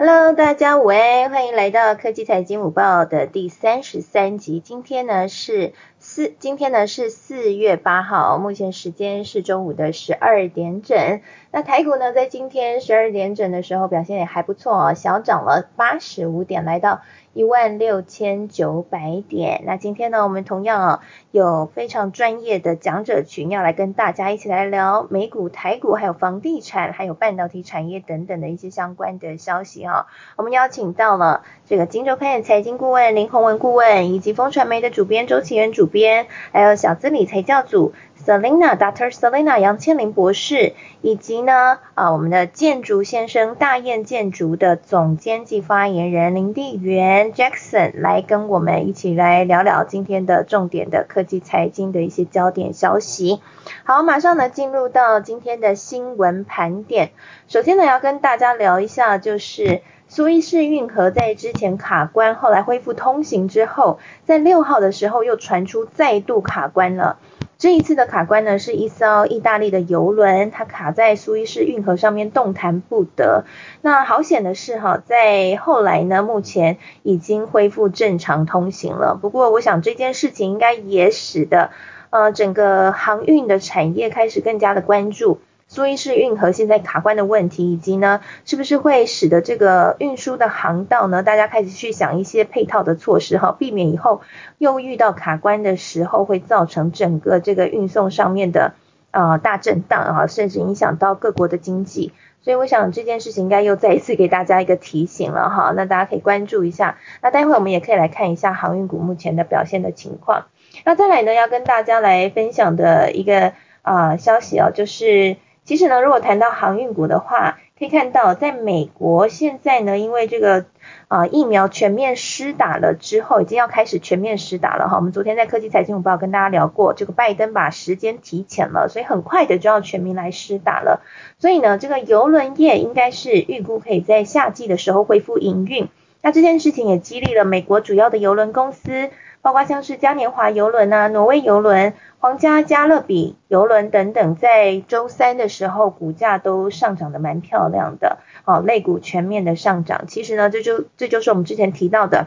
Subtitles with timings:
[0.00, 4.60] Hello，大家午安，欢迎来到科技财经午报的第三十三集。
[4.60, 11.20] 今天呢是四，今天呢是四月八号，目前时间是中午的十二点整。
[11.50, 17.00] 那台股呢在今天十二点整的时候表现也还不错哦，小涨了八十五点，来到。
[17.38, 19.62] 一万六千九百点。
[19.64, 21.00] 那今天呢，我们同样啊
[21.30, 30.08] 有非常专业的讲者群要来跟大家一起来聊美股、台股，还有房地产，还有半导体产业等等的一些相关的消息哈。
[30.34, 37.92] 我们邀请到了这个金周刊财经顾问林宏文顾问，以及风传媒的主编周启源主编，还有小资理财教组。
[38.24, 53.40] Selina Doctor Selina 杨千林博士，以及呢啊我们的建筑先生大雁建筑的总监及发言人林地元 Jackson 来跟我们一起来聊聊今天的重点的科技财经的一些焦点消息。
[53.84, 57.12] 好，马上呢进入到今天的新闻盘点。
[57.46, 67.18] 首先呢要跟大家聊一下，就是苏伊士运河在之前卡关，后来恢复通行之后，在六号的时候又传出再度卡关了。
[67.58, 73.46] 这一次的卡关呢，是一艘意大利的游轮，它卡在苏伊士运河上面动弹不得。
[73.82, 79.18] 那好险的是哈，在后来呢，目前已经恢复正常通行了。
[79.20, 81.70] 不过，我想这件事情应该也使得
[82.10, 85.40] 呃整个航运的产业开始更加的关注。
[85.70, 91.22] 苏伊士运河现在卡关的问题，以及呢，是不是会使得这个运输的航道呢？
[91.22, 94.22] 大家开始去想一些配套的措施哈，避免以后
[94.56, 98.72] 又遇到卡关的时候，会造成整个这个运送上面的
[99.10, 102.14] 啊大震荡啊，甚至影响到各国的经济。
[102.40, 106.96] 所以我想这件事情应该又再一次给大家一个提醒了哈，那大家可以关注一下。
[107.20, 110.46] 那待会我们也可以来看一下航运股目前的表现的情况。
[110.86, 113.52] 那再来呢，要跟大家来分享的一个
[113.82, 115.36] 啊消息哦，就是。
[115.68, 120.64] 其实呢，如果谈到航运股的话，可以看到，在美国现在呢，因为这个
[121.08, 124.96] 啊疫苗全面施打了之后，已经要开始全面施打了哈。
[124.96, 131.02] 我们昨天在科技财经午报跟大家聊过，这个拜登把时间提前了，所以很快的就要全民来施打了。
[131.38, 135.88] 所以呢，这个邮轮业应该是预估可以在夏季的时候恢复营运。
[136.22, 139.10] 那这件事情也激励了美国主要的邮轮公司。
[139.40, 150.06] 包括像是嘉年华游轮啊、挪威游轮、皇家加勒比游轮等等，在周三的时候股价都上涨的蛮漂亮的，哦，类股全面的上涨。
[150.08, 152.26] 其实呢，这就这就是我们之前提到的，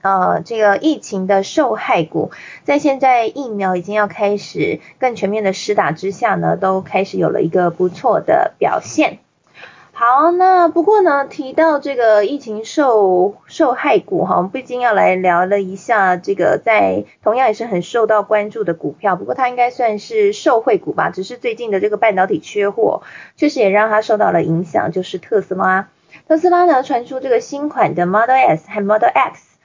[0.00, 2.30] 呃，这个疫情的受害股，
[2.64, 9.18] 在现在疫苗已经要开始更全面的施打之下呢，都开始有了一个不错的表现。
[10.00, 23.02] 好，那不过呢，提到这个疫情受受害股哈，我们毕竟要来聊了一下这个在同样也是很受到关注的股票，不过它应该算是受惠股吧，只是最近的这个半导体缺货，
[23.34, 25.88] 确实也让它受到了影响，就是特斯拉。
[26.28, 29.58] 特斯拉呢传出这个新款的 Model S 和 Model X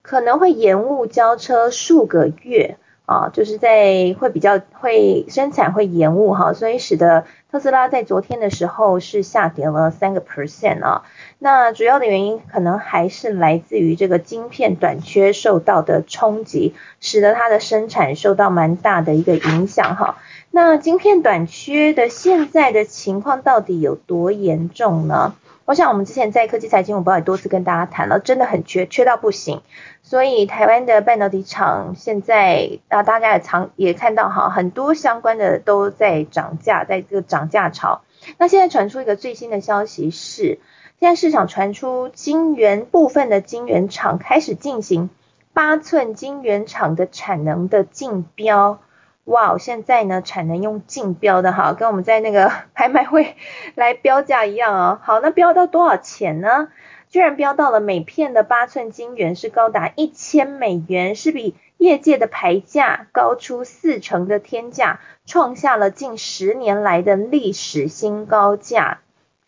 [0.00, 2.78] 可能会延误交车数个月。
[3.06, 11.04] 啊，就是在会比较会生产会延误哈，所以使得特斯拉在昨天的时候是下跌了三个 percent 啊。
[11.38, 20.16] 那主要的原因可能还是来自于这个晶片短缺受到的冲击，使得它的生产受到蛮大的一个影响哈。
[20.50, 25.36] 那晶片短缺的现在的情况到底有多严重呢？
[25.64, 29.62] 我想我们之前在科技财经午报也多次跟大家谈了，真的很缺，缺到不行。
[30.06, 38.02] 所以台湾的半导体厂现在啊，大家也常也看到哈，很多相关的都在涨价，在这个涨价潮。
[38.36, 40.60] 那现在传出一个最新的消息是，
[41.00, 45.08] 现在市场传出晶圆部分的晶圆厂开始进行
[45.54, 48.80] 八寸晶圆厂的产能的竞标。
[49.24, 53.36] 哇，现在呢产能用竞标的哈，跟我们在那个 拍卖会
[53.74, 55.00] 来标价一样哦。
[55.02, 56.68] 好，那标到多少钱呢？
[57.14, 69.02] 居然标到了每片的八寸晶圆是高达一千美元，是比业界的牌价高出四成的天价，创下了近十年来的历史新高价。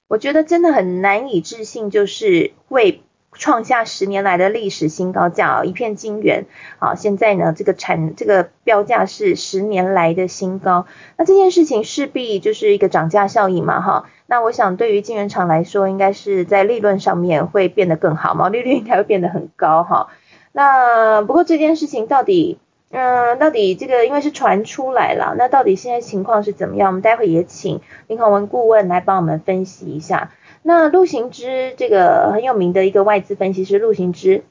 [0.07, 3.03] 我觉得真的很难以置信，就是会。
[3.39, 6.47] 创下十年来的历史新高价啊，一片金元
[6.79, 10.87] 啊，现在呢这个产这个标价是十年来的新高，
[11.17, 20.09] 那这件事情势必就是一个涨价效应嘛哈，那我想对于金元厂来说，应该是在利润上面会变得更好，毛 利率应该会变得很高哈。
[20.53, 22.59] 那不过这件事情到底，
[22.91, 26.89] 嗯，到底这个因为是传出来了，那到底现在情况是怎么样？
[26.89, 30.31] 我们待会也请林宏文顾问来帮我们分析一下。
[30.69, 34.43] 那陆行之这个很有名的一个外资分析师陆行之，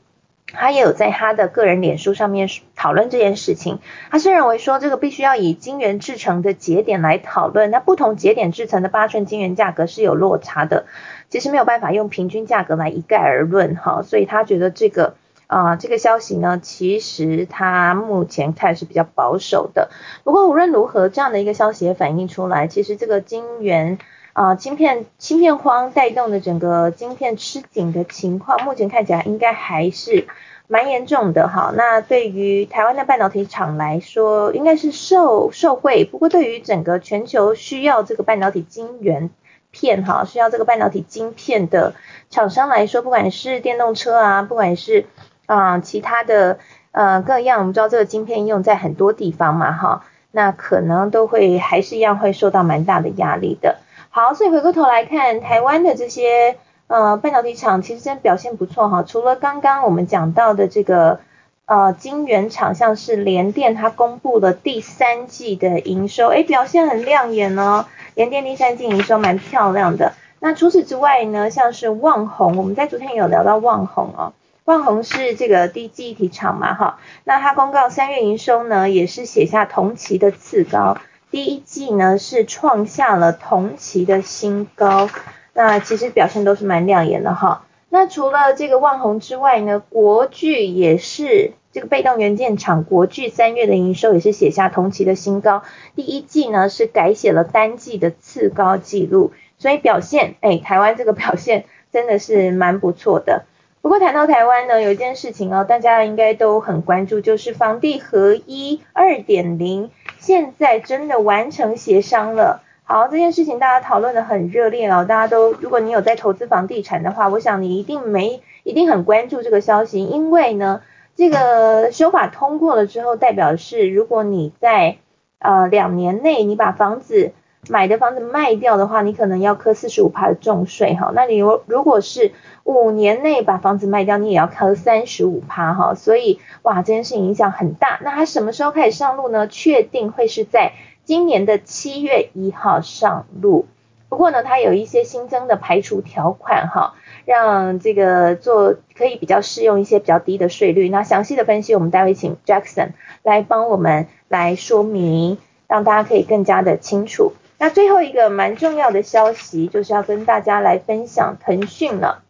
[0.48, 3.80] 他也有在他的个人脸书上面讨论这件事情。
[4.10, 7.70] 他是认为说，这个必须要以晶圆制成的节点来讨论。
[7.70, 10.86] 那不同节点制成的八寸晶圆价格是有落差的，
[11.30, 14.02] 其实没有办法用平均价格来一概而论哈。
[14.02, 15.16] 所以他觉得这个
[15.48, 19.90] 啊，这个消息呢，其实他目前看是比较保守的。
[20.24, 24.00] 不过无论如何，这样的一个消息也反映出来，其实这个晶圆。
[24.36, 30.28] 啊，芯片芯片荒带动的整个晶片吃紧的情况，目前看起来应该还是
[30.68, 31.72] 蛮严重的哈。
[31.74, 36.04] 那对于台湾的半导体厂来说，应该是受受惠。
[36.04, 39.30] 不过对于整个全球需要这个半导体晶圆
[39.72, 41.94] 片哈，需要这个半导体晶片的
[42.30, 45.06] 厂商来说，不管是电动车啊，不管是
[45.46, 46.60] 啊其他的
[46.92, 53.78] 呃各样，我们知道这个晶片用在很多地方嘛哈，那可能都会还是一样会受到蛮大的压力的。
[54.16, 56.56] 好，所以回过头来看台湾的这些
[56.88, 59.04] 呃半导体厂，其实真表现不错哈。
[59.04, 61.20] 除了刚刚我们讲到的这个
[61.66, 67.88] 呃晶圆厂，像是联电，它公布了第三季的营收，哎，表现很亮眼哦。
[68.14, 70.14] 联电第三季营收蛮漂亮的。
[70.40, 74.32] 那除此之外呢，像是旺宏，我们在昨天有聊到旺宏哦，
[74.64, 77.00] 旺宏是这个低记忆体厂嘛哈。
[77.26, 80.98] 那它公告三月营收呢，也是写下同期的次高。
[81.36, 85.10] 第一季呢是创下了同期的新高，
[85.54, 87.66] 那其实表现都是蛮亮眼的哈。
[87.90, 103.44] 那除了这个万宏之外呢，国巨也是这个被动元件厂，国巨三月的营收也是写下同期的新高，第一季呢是改写了单季的次高纪录，所以表现，哎，台湾这个表现真的是蛮不错的。
[103.86, 109.92] 不过谈到台湾呢，有一件事情哦，大家应该都很关注，就是房地合一二点零。
[110.18, 120.82] 现在真的完成协商了，好，这件事情大家讨论的很热烈哦，大家都，如果你有在投资房地产的话，我想你一定没，一定很关注这个消息，因为呢，
[121.16, 124.98] 这个修法通过了之后，代表是如果你在
[125.38, 127.34] 呃两年内你把房子
[127.68, 132.32] 买的房子卖掉的话，你可能要磕四十五趴的重税哈，那你如如果是
[132.64, 138.00] 五年内把房子卖掉，你也要扣三十五趴哈，所以哇，这件事情影响很大。
[138.04, 139.48] 那它什么时候开始上路呢？
[139.48, 140.74] 确定会是在
[141.04, 143.66] 今年的七月一号上路。
[144.10, 146.94] 不过呢，它有一些新增的排除条款哈，
[147.26, 150.88] 让这个做可以比较适用一些比较低的税率。
[150.90, 152.90] 那详细的分析，我们待会请 Jackson
[153.24, 157.34] 来帮我们来说明，让大家可以更加的清楚。
[157.66, 162.22] 那最后一个蛮重要的消息，就是要跟大家来分享腾讯了。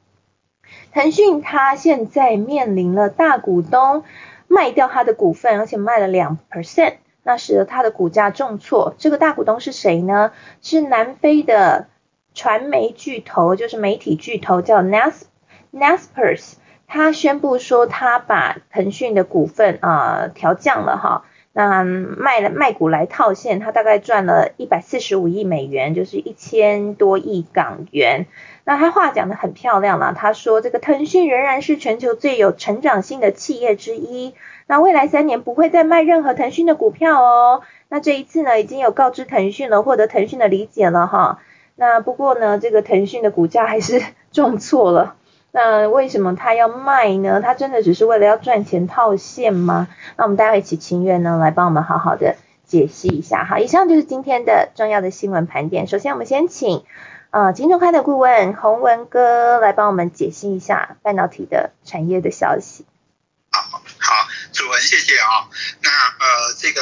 [0.94, 4.06] 腾讯它现在面临了大股东
[4.48, 8.96] 卖掉它的股份，而且卖了两 percent，那使得它的股价重挫。
[8.98, 10.32] 这个大股东是谁呢？
[10.62, 11.88] 是南非的
[12.34, 15.24] 传媒巨头，就是媒体巨头叫 Nas
[15.74, 16.54] Naspers，
[16.88, 21.26] 他宣布说他把腾讯的股份啊调降了哈。
[21.58, 28.26] 那卖了卖股来套现，他大概赚了一百四十五亿美元，就是一千多亿港元。
[28.66, 34.34] 那他话讲的很漂亮了，他说这个腾讯仍然是全球最有成长性的企业之一。
[34.68, 37.62] 那未来三年不会再卖任何腾讯的股票哦。
[37.88, 41.40] 那这一次呢，已经有告知腾讯了，获得腾讯的理解了哈。
[41.78, 44.02] 那不过呢，这个腾讯的股价还是
[44.34, 45.16] 重挫了。
[45.56, 47.40] 那为什么他要卖呢？
[47.42, 49.88] 他真的只是为了要赚钱套现吗？
[50.18, 52.36] 那我们待会一起情愿呢，来帮我们好好的
[52.68, 53.46] 解析一下。
[53.46, 55.88] 好，以上就是今天的重要的新闻盘点。
[55.88, 56.84] 首先，我们先请
[57.30, 62.86] 呃金钟开的顾问洪文哥来帮我们解析一下半导体的产业的消息。
[63.50, 65.48] 好，好，主文谢谢啊。
[65.82, 66.82] 那呃这个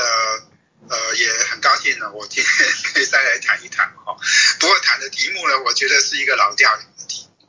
[0.89, 4.17] 呃也很高兴呢，我今天可以再来谈一谈哈。
[4.59, 6.67] 不过谈的题目呢，我觉得是一个老调。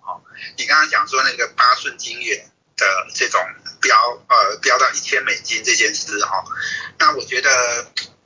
[0.07, 0.23] 哦
[0.57, 3.41] 你刚刚讲说那个八寸晶圆的这种
[3.81, 3.97] 标
[4.29, 6.45] 呃标到一千美金这件事哈，
[6.99, 7.51] 那我觉得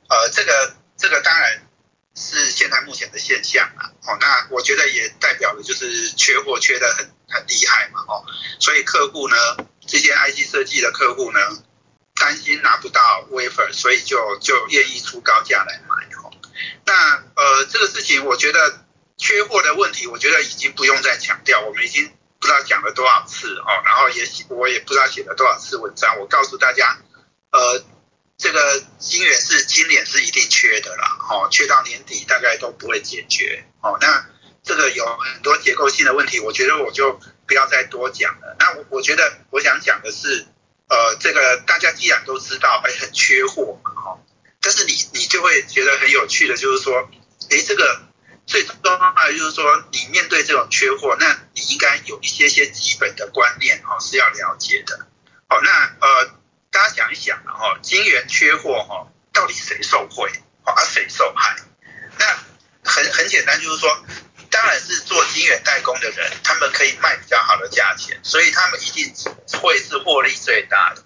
[0.09, 1.67] 呃这个这个当然
[2.15, 8.25] 是现在目前的现象啊，哦那我觉得也代表了就是缺货缺的很很厉害嘛哦，
[8.59, 9.35] 所以客户呢
[9.85, 11.39] 这些 IC 设计的客户呢
[12.15, 16.31] 担心拿不到 wafer，所以就就愿意出高价来买哦，
[16.85, 18.85] 那呃这个事情我觉得。
[19.19, 22.09] 缺货的问题，我觉得已经不用再强调，我们已经
[22.39, 26.17] 不知道讲了多少次哦，然后也我也不知道写了多少次文章。
[26.19, 26.97] 我告诉大家，
[27.51, 27.83] 呃，
[28.37, 33.97] 这个晶圆是今年是一定缺的啦，哦，缺到年底大概都不会解决哦。
[33.99, 34.25] 那
[34.63, 38.55] 这个有很多结构性的问题，我觉得我就不要再多讲了。
[38.57, 40.47] 那我我觉得我想讲的是，
[40.87, 44.17] 呃，这个大家既然都知道，哎，很缺货嘛，哈，
[44.61, 47.09] 但是你你就会觉得很有趣的，就是说，
[47.49, 48.07] 哎，这个。
[48.49, 55.05] 最重要的就是说，你面对这种缺货，那你应该有一些些基本的观念哦是要了解的
[55.47, 55.69] 好，那
[56.01, 56.31] 呃，
[56.71, 60.31] 大家想一想啊，哈，晶圆缺货哈，到底谁受惠，
[60.63, 61.57] 啊谁受害？
[62.17, 62.25] 那
[62.83, 64.03] 很很简单，就是说，
[64.49, 69.13] 当然是做晶圆代工的人，他们可以卖比较好的价钱，所以他们一定
[69.61, 71.03] 会是获利最大的。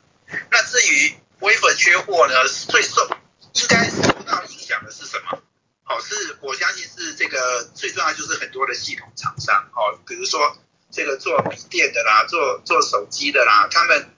[0.50, 2.36] 那至于微粉缺货呢，
[2.70, 3.06] 最受
[3.52, 5.44] 应该受到影响的是什么？
[5.86, 10.58] 哦，是我相信是这个最重要就是很多的系统厂商，哦，比如说
[10.92, 14.10] 这个做笔电的啦，做做手机的啦，他们。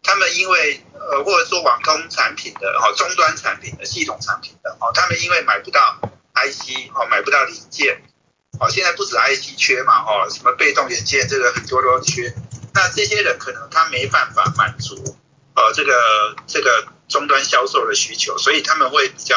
[0.00, 5.98] 他们因为呃，或者说网通产品的哦，终端产品的系统产品的哦，他们因为买不到
[6.34, 8.00] IC 哦，买不到零件
[8.60, 12.32] 哦，现在不止 IC 缺嘛哦，什么被动元件这个很多都缺，
[12.72, 15.18] 那这些人可能他没办法满足
[15.56, 19.36] 呃这个这个终端销售的需求，所以他们会比较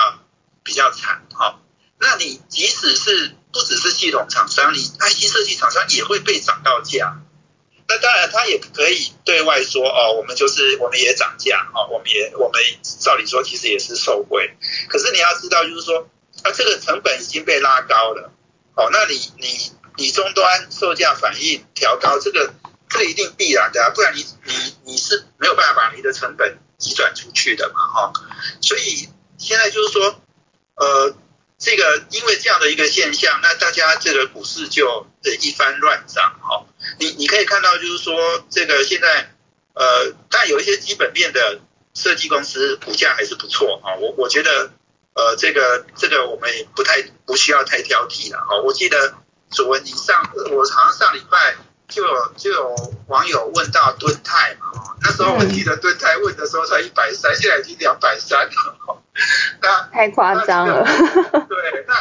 [0.64, 1.60] 比较惨哈。
[2.02, 7.22] 那你即使是不只是系统厂商，你 IC 设计厂商也会被涨到价。
[7.88, 12.60] 那当然，他也可以对外说哦，我们就是我们也涨价哦，我们也我们
[13.00, 14.58] 照理说其实也是受惠。
[14.90, 16.10] 可是你要知道，就是说
[16.44, 18.32] 啊，这个成本已经被拉高了
[18.76, 22.52] 哦，那你你你终端售价反应调高，这个
[22.90, 28.14] 这个一定必然的，不然你你你是没有办法把你的成本移转出去的嘛哈。
[28.60, 30.20] 所以现在就是说
[30.78, 31.16] 呃。
[31.62, 36.66] 这个因为这样的一个现象，那大家这个股市就呃一番乱涨哈。
[36.98, 39.30] 你你可以看到，就是说这个现在
[39.76, 41.60] 呃，但有一些基本面的
[41.94, 43.96] 设计公司股价还是不错哈。
[43.96, 44.72] 我我觉得
[45.14, 48.60] 呃这个这个我们也不太不需要太挑剔了哈。
[48.62, 49.14] 我记得
[49.52, 51.56] 主文你上我好像上礼拜
[51.92, 52.76] 就有就有
[53.08, 59.04] 网友问到敦泰嘛，那时候我记得敦泰问的时候才一百三，现在已经两百三了。
[59.62, 60.84] 那太夸张了。
[60.86, 61.94] 对，那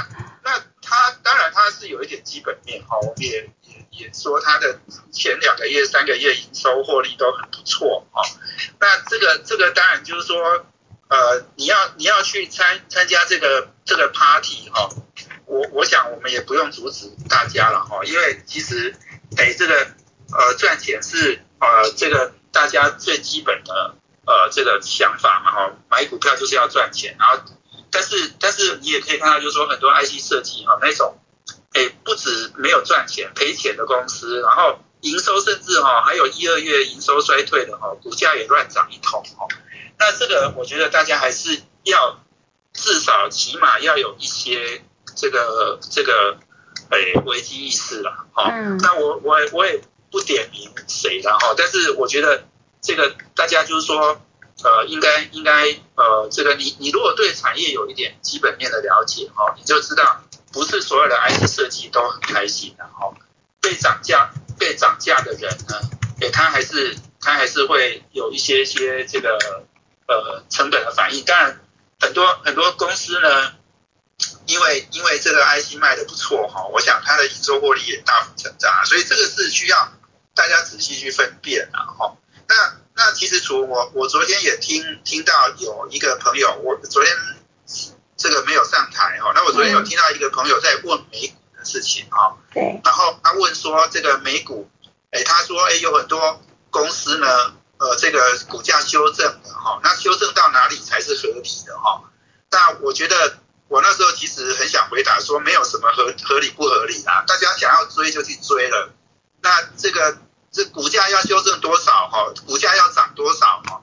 [0.44, 4.78] 那他当然他是有一点基本面哈，我们也也也说他的
[5.12, 8.22] 前两个月、三个月营收获利都很不错哈。
[8.78, 10.64] 那这个这个当然就是说，
[11.08, 14.88] 呃，你要你要去参参加这个这个 party 哈，
[15.50, 18.94] 我我想我们也不用阻止大家了哈，因为其实
[19.36, 19.74] 得这个
[20.32, 23.96] 呃赚钱是呃这个大家最基本的。
[24.26, 27.42] 呃，这个想法嘛，哈，买股票就是要赚钱，然后，
[27.90, 31.18] 但是，但是你也可以看到，就是说很多 IC 设计哈，那种，
[31.72, 39.48] 哎，不止没有赚钱，赔钱的公司，然后营收甚至哈，还有一二月营收衰退的哈，股价也乱涨一通哈。
[39.98, 42.20] 那这个我觉得大家还是要
[42.72, 46.38] 至少起码要有一些这个这个
[46.90, 48.50] 哎危机意识了，哈。
[48.80, 52.44] 那我我我也不点名谁了哈，但是我觉得。
[52.82, 54.18] 这个大家就是说，
[54.64, 63.12] 呃，应该应该呃，这个你你如果对产业有一点基本面的了解哈，你就知道不是所有的 IC 设计都很开心的哈。
[63.60, 65.78] 被涨价被涨价的人呢，
[66.22, 69.36] 诶，他还是他还是会有一些些这个
[70.08, 71.22] 呃成本的反应。
[71.26, 71.60] 当然，
[72.00, 73.52] 很多很多公司呢，
[74.50, 79.92] 因为因为这个 IC 卖的不错哈，我想它的营收获利也大幅成长，所以这个是需要
[80.34, 82.16] 大家仔细去分辨的哈。
[82.48, 82.54] 那
[82.96, 87.16] 那其实除我我昨天也听听到有一个朋友，我昨天
[88.16, 94.68] 这个没有上台哈，那我昨天有听到一个朋友在问美股的事情哈，对，然后他问说这个美股，
[95.12, 97.26] 哎，他说哎有很多公司呢，
[97.78, 102.02] 呃这个股价修正的哈，那修正到哪里才是合理的哈？
[102.50, 103.38] 那我觉得
[103.70, 108.92] 我那时候其实很想回答说没有什么合合理不合理啊，大家想要追就去追了，
[109.40, 110.18] 那这个。
[110.52, 112.34] 这股价要修正多少哈？
[112.44, 113.80] 股价要涨多少哈？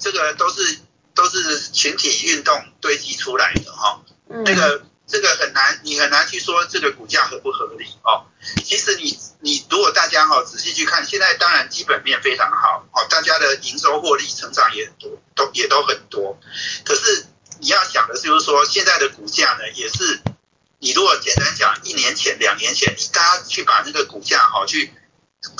[0.00, 0.80] 这个都是
[1.14, 4.02] 都是群体运动堆积出来的哈。
[4.26, 8.26] 那个这个很难，你很难去说这个股价合不合理哦。
[8.64, 16.36] 其实你你如果大家哈仔细去看，现在当然基本面非常好哦，大家的营收获利成长也多，都也都很多。
[16.84, 17.26] 可是
[17.60, 20.20] 你要想的就是说，现在的股价呢，也是
[20.78, 24.92] 你如果简单讲，一年前、两年前，你大家去把那个股价哈去。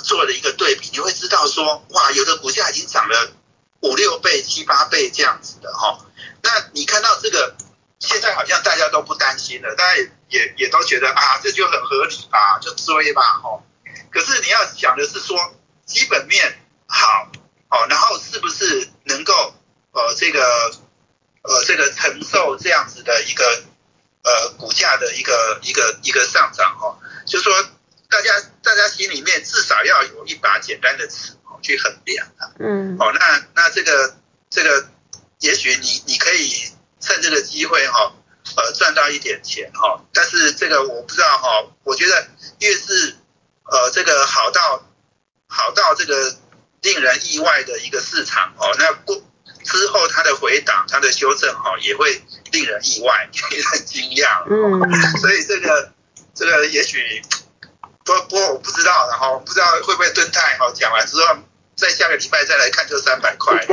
[0.02, 3.30] 做了一个对比，你会知道说，哇，有的股价已经涨了
[3.80, 6.04] 五六倍、七八倍这样子的哈。
[6.42, 7.54] 那你看到这个，
[8.00, 13.62] 现在好像大家都不担心了，大家也也都觉得啊，这就很合理吧，就追吧哈。
[14.10, 15.38] 可是你要想的是说，
[15.86, 17.30] 基本面好
[17.70, 19.54] 哦，然后是不是能够
[19.92, 20.74] 呃这个
[21.48, 23.44] 呃这个承受这样子的一个
[24.22, 26.94] 呃股价的一个一个一个上涨哦，
[27.26, 27.52] 就说。
[28.10, 32.48] 大家，大家心里面至少要有一把简单的尺哦，去衡量啊。
[32.58, 32.96] 嗯。
[32.98, 34.16] 哦，那那这个
[34.48, 34.88] 这个，
[35.40, 38.14] 也许你你可以趁这个机会哈，
[38.56, 40.02] 呃，赚到一点钱哈。
[40.14, 42.28] 但是这个我不知道哈，我觉得
[42.60, 43.14] 越是
[43.64, 44.82] 呃这个好到
[45.46, 46.34] 好到这个
[46.80, 48.74] 令人意外的一个市场哦。
[48.78, 49.22] 那过
[49.68, 52.22] 之后他的回档、他的修正哦，也会
[52.52, 54.42] 令人意外、 令人惊讶。
[54.48, 54.80] 嗯，
[55.20, 55.92] 所以这个
[56.34, 57.22] 这个也许
[58.04, 61.36] 不不过我不知道，然后不知道会不会蹲泰哦，讲完之后
[61.76, 63.66] 再下个礼拜再来看就三百块。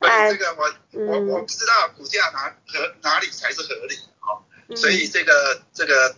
[0.00, 4.42] 所以这个我我我不知道股价哪何哪里才是合理哦，
[4.76, 6.14] 所以这个这个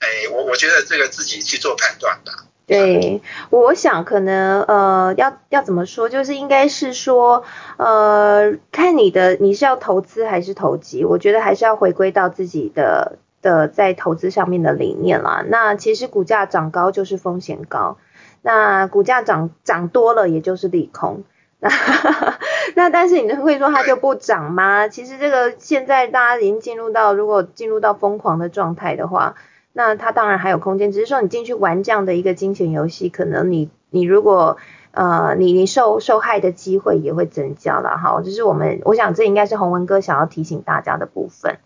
[0.00, 2.32] 哎，我我觉得这个自己去做判断吧。
[2.66, 7.44] 对，我想可能呃要要怎么说，就是应该是说
[7.76, 15.44] 呃看你的你是要投资还是投机，我觉得还是要回归到自己的的在投资上面的理念啦。
[15.46, 17.98] 那其实股价涨高就是风险高，
[18.40, 21.24] 那股价涨涨多了也就是利空。
[22.74, 24.88] 那但是你会说它就不涨吗？
[24.88, 29.34] 其实这个现在大家已经进入到如果进入到疯狂的状态的话，
[29.74, 30.90] 那它当然还有空间。
[30.90, 34.56] 只是说你进去玩这样的一个金钱游戏，可能你你如果
[34.92, 38.22] 呃你你受受害的机会也会增加了哈。
[38.24, 41.58] 这是我们我想这应该是洪文哥想要提醒大家的部分。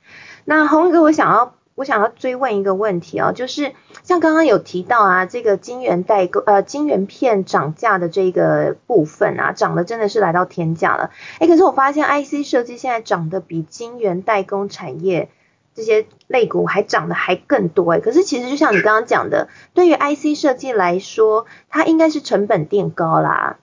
[0.44, 1.54] 那洪文哥我想要。
[1.78, 3.72] 我想要追问一个问题啊，就是
[4.02, 11.12] 像刚刚有提到啊，这个晶圆代购呃晶圆片涨价的这个部分啊，涨的真的是来到天价了。
[11.38, 15.28] 哎，可是我发现 IC 设计现在涨的比晶圆代工产业
[15.78, 18.00] 这些类股还涨得还更多哎。
[18.00, 23.58] 可是其实就像你刚刚讲的，对于 IC 设计来说，它应该是成本垫高啦。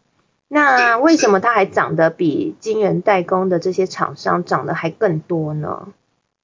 [0.48, 5.90] 那为什么它还涨得比晶圆代工的这些厂商涨得还更多呢？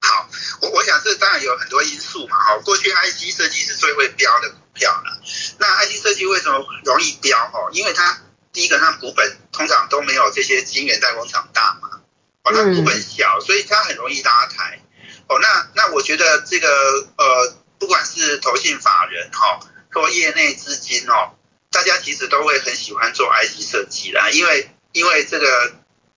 [0.02, 0.28] 好，
[0.60, 5.22] 我我想这当然有很多因素嘛，哈，过去 IC 设计是最会标的股票了，
[5.58, 7.38] 那 IC 设计为什么容易标？
[7.38, 8.18] 哈，因为它
[8.52, 12.00] 第一个它股本通常都没有这些晶圆代工厂大嘛，
[12.42, 14.81] 哦，它股本小，所以它很容易拉抬，
[15.28, 16.68] 哦，那那我觉得这个
[17.16, 19.60] 呃，不管是投信法人哈，
[19.92, 21.34] 或业内资金哦，
[21.70, 25.72] 大家其实都会很喜欢做 IC 设计啦，因为因为这个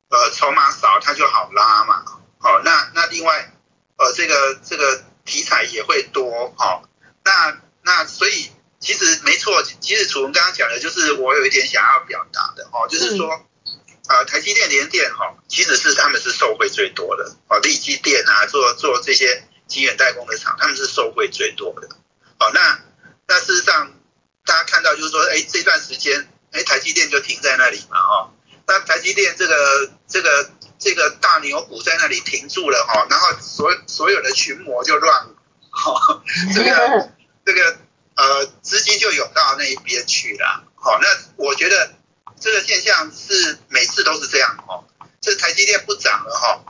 [0.10, 2.04] 呃筹码少，它就好拉嘛，
[2.40, 3.52] 哦，那那另外。
[3.98, 6.82] 呃，这个这个题材也会多哈，
[7.24, 13.48] 那那所以其实没错，其实楚文刚刚讲的就是我有一点想要表达的哦，就是说，
[14.10, 21.88] 呃，台积电、联电哈，其实是他们是受惠最多的哦，立积电啊，做做这些晶圆代工的厂，他们是受惠最多的
[22.40, 22.52] 哦。
[22.54, 22.80] 那
[23.28, 23.94] 那事实上
[24.46, 28.32] 大家看到就是说，哎，这段时间，哎，台积电就停在那里嘛哦，
[28.68, 30.50] 那台积电这个这个。
[30.78, 35.36] 这个大牛股在那里停住了哈，然后所所有的群魔就乱了，
[35.72, 36.22] 哈，
[36.54, 37.10] 这个
[37.46, 37.78] 这个
[38.16, 41.94] 呃资金就涌到那一边去了，好，那我觉得
[42.46, 44.86] 这个现象是每次都是这样哦，
[45.20, 46.64] 这台积电不涨了哈，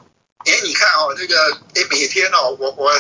[0.46, 2.94] 哎你看哦这个哎每天哦我我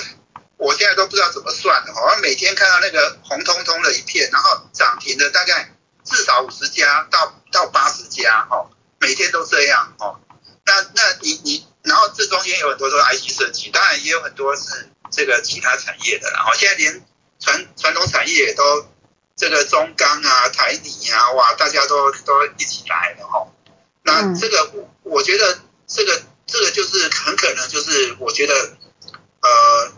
[0.57, 10.19] 我现在都不知道怎么算的哈，每天看到那个红彤彤的一片，然后涨停的大概至少五十家到到八十家哈，每天都这样哦。
[10.65, 17.05] 那那你你，然后这中间有很多都是 IC 设计，当然也有很多是这个其他产业的，然后现在连
[17.39, 18.85] 传传统产业都
[19.35, 23.47] 这个中钢啊、台泥啊，哇，大家都都一起来了哈。
[24.03, 28.53] 那这个我我觉得这个这个就是很可能就是我觉得
[29.41, 29.91] 呃，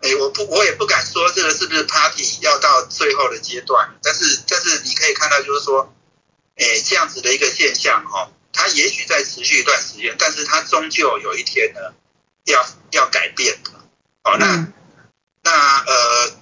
[0.00, 5.94] 哎，我不我也不敢说这个是不是 Party 要到最后的阶段，但是但是你可以看到就是说，
[6.56, 8.30] 哎，这样子的一个现象哈。
[8.52, 11.80] 它也许在持续一段时间，但是它终究有一天呢，
[12.44, 13.70] 要要改变的。
[14.24, 14.66] 哦，那
[15.42, 16.32] 那呃，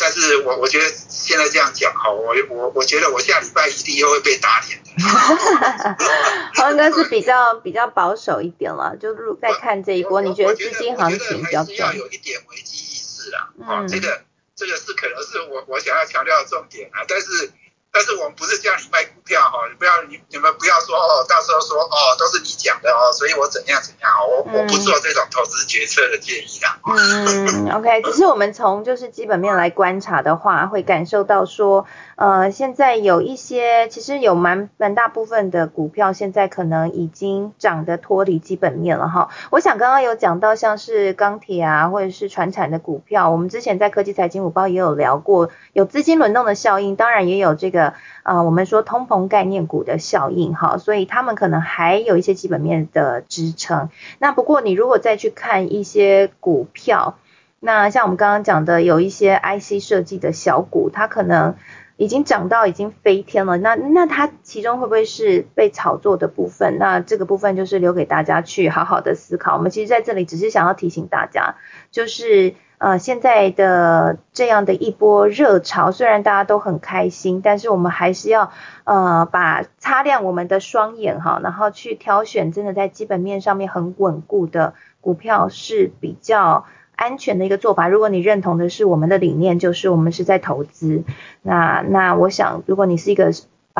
[0.00, 4.90] 但是我我觉得现在这样讲哈，我我我觉得我下礼拜一定又会被打脸的。
[6.56, 11.76] 黄哥是比较比较保守一点了，就入在看这一波，你觉得资金行情比较重？
[11.76, 14.22] 要有一点危机意识啊，哦，这个
[14.56, 17.52] 这个是可能是我我想要强调的重点啊，但是。
[17.92, 26.78] 但是我们不是叫你卖股票哈，你不要你你们不要说哦，到时候说哦都是你讲的哦，所以我怎样怎样，我我不做这种投资决策的建议啦。
[26.86, 39.30] 嗯，OK， 只是我们从就是基本面来观察的话，会感受到说，呃，现在有一些其实有蛮蛮大部分的股票现在可能已经涨得脱离基本面了哈。
[39.50, 47.79] 我想刚刚有讲到像是钢铁啊或者是船产的股票，我们之前在科技财经五报也有聊过，有资金轮动的效应，当然也有这个。
[48.22, 53.88] 呃，我们说通膨概念股的效应哈，所以他们可能还有一些基本面的支撑。
[54.18, 57.18] 那不过你如果再去看一些股票，
[57.58, 61.56] 那像我们刚刚讲的有一些 IC 设计的小股，它可能
[61.96, 63.56] 已经涨到已经飞天了。
[63.58, 66.78] 那那它其中会不会是被炒作的部分？
[66.78, 69.56] 那这个部分就是留给大家去好好的思考。
[69.56, 71.56] 我们其实在这里只是想要提醒大家，
[71.90, 72.54] 就是。
[72.80, 78.52] 呃，现在的这样的一波热潮，虽然大家都很开心，但是我们还是要
[78.84, 86.64] 呃把擦亮我们的双眼哈，然后去挑选真的在基本面上面很稳固的股票是比较
[86.96, 87.86] 安全的一个做法。
[87.86, 91.04] 如果你认同的是我们的理念，就是我们是在投资，
[91.42, 93.30] 那那我想，如果你是一个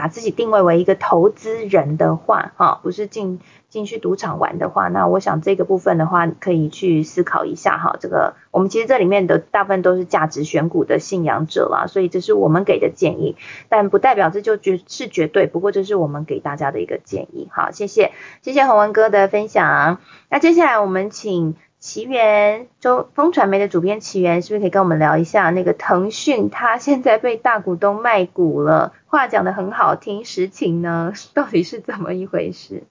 [0.01, 7.99] 把自己定位为一个投资人的话，哈，不是进进去赌场玩的话，那我想这个部分的话，可以去思考一下哈。
[8.01, 13.37] 这个我们其实这里面的大部分都是价值选股的信仰者啦，所以这是我们给的建议，
[13.69, 15.47] 但不代表这就绝是绝对。
[15.47, 17.51] 不过这是我们给大家的一个建议。
[17.53, 19.99] 好，谢谢谢谢洪文哥的分享。
[20.31, 21.57] 那接下来我们请。
[21.81, 26.51] 奇缘周风传媒的主编奇缘，是不是可以跟我们聊一下那个腾讯？
[26.51, 32.85] 它现在被大股东卖股了，话讲的很好听，实情呢 到底是怎么一回事？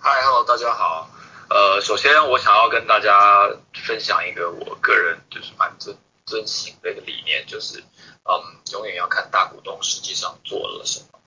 [0.00, 1.10] 嗨，Hello，大家好。
[1.48, 5.96] 呃，首先我想要跟大家分享一个我个人就是蛮遵
[6.26, 7.78] 遵行的一个理念，就是
[8.24, 8.34] 嗯，
[8.72, 11.20] 永远要看大股东实际上做了什么，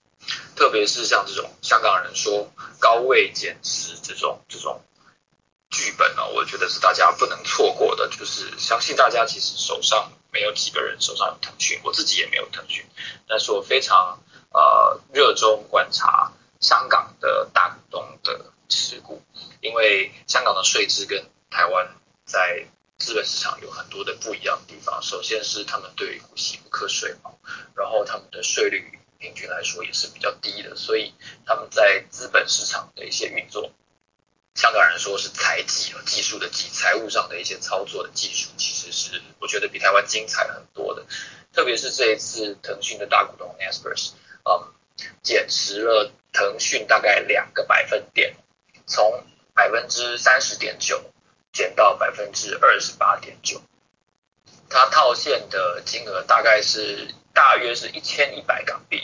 [0.58, 2.50] 特别是像这种香港人说
[2.82, 4.82] 高位减持这种这种。
[5.82, 8.08] 剧本呢，我觉得是大家不能错过的。
[8.10, 12.86] 就是相信大家其实手上没有几个人手上有腾讯，我自己也没有腾讯，
[13.28, 14.20] 但是我非常
[14.52, 19.24] 呃热衷观察香港的大股东的持股，
[19.60, 22.68] 因为香港的税制跟台湾在
[23.00, 25.02] 资本市场有很多的不一样的地方。
[25.02, 27.32] 首先是他们对股息不课税嘛，
[27.74, 33.72] 然后他们的税率平均来说也是比较低的，所以他们在资本市场的一些运作。
[34.56, 41.06] 香港人说是财技啊，技术的技，财务上的一些操作的技术，其实是我觉得比台湾精彩很多的。
[41.54, 44.12] 特别是这一次腾讯的大股东 Naspers，
[44.44, 44.74] 嗯，
[45.24, 48.36] 减持了腾讯大概两个百分点，
[48.86, 51.04] 从百分之三十点九
[51.54, 53.62] 减到百分之二十八点九，
[54.70, 59.02] 它套现的金额大概是大约是一千一百港币。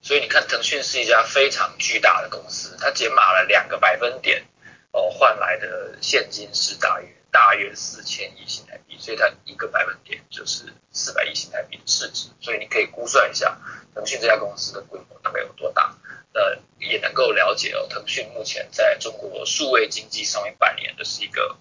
[0.00, 4.46] 所以你看，腾讯是一家非常巨大的公司，它减码了两个百分点。
[4.92, 13.58] 哦，换来的现金是大约大约四千亿新台币，所以它一个百分点就是四百亿新台币的市值，所以你可以估算一下
[13.94, 15.94] 腾讯这家公司的规模大概有多大，
[16.32, 16.40] 那
[16.78, 21.58] 也能够了解哦，腾讯目前在中国数位经济上面扮演的是一个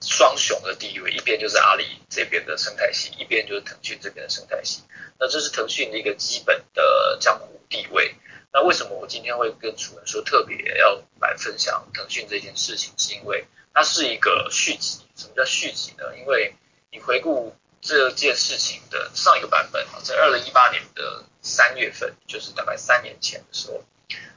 [0.00, 4.82] 双雄的地位，一边就是阿里这边的生态系，一边就是腾讯这边的生态系，
[5.20, 8.16] 那这是腾讯的一个基本的江湖地位。
[8.52, 12.92] 那为什么我今天会跟楚文说特别要来分享腾讯这件事情？
[12.98, 15.00] 是因为它是一个续集。
[15.14, 16.16] 什么叫续集呢？
[16.18, 16.54] 因为
[16.90, 23.82] 你回顾这件事情的上一个版本啊，在二零一八年的三月份，就是大概三年前的时候，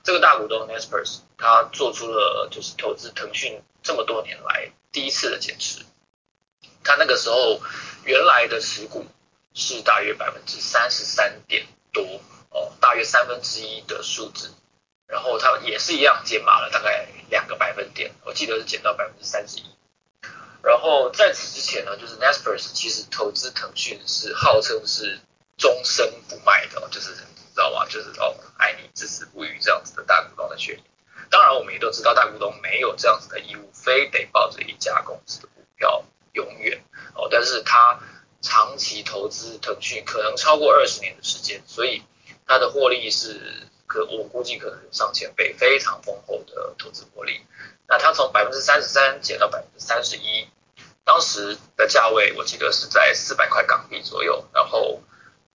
[0.04, 5.82] 这个大股东 Naspers 他做出了就是投资腾讯这么多年来第一次的减持。
[6.84, 7.60] 他那个时候
[8.04, 9.06] 原来的持股
[9.54, 12.21] 是大约百分之三十三点多。
[12.56, 14.50] 哦，大约三分之一的数字，
[15.08, 19.65] 然后它也是一样减码了大概两个百分点，我记得是减到百分之三十一。
[20.63, 25.20] 然后在此之前呢，就是 Naspers 其实投资腾讯是号称是
[25.58, 27.22] 终身不卖的，就是知
[27.58, 27.86] 道吗？
[27.88, 30.84] 就是哦爱你至死不渝这样子的大股东的权益。
[31.30, 36.82] 当然我们也都知道大股东没有这样子的义务，非得抱着一家公司的股票永远
[37.15, 38.00] 哦，但是他
[38.41, 42.02] 长期投资腾讯可能超过二十年的时间，所以。
[42.45, 43.39] 它的获利是
[43.88, 47.41] 可，我估计可能上千倍，非常丰厚的投资获利。
[47.88, 50.47] 那它从百分之三十三减到百分之三十一，
[51.03, 55.01] 当时的价位我记得是在四百块港币左右，然后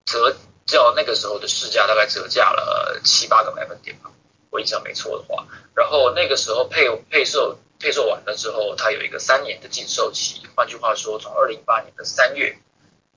[0.04, 4.10] 折较那个时候的市价大概折价了七八个百分点吧，
[4.50, 5.46] 我印象没错的话。
[5.74, 12.56] 然后那个时候配配售配售完了之后，它有一个三年的禁售期，换句话说，从二零一八年的三月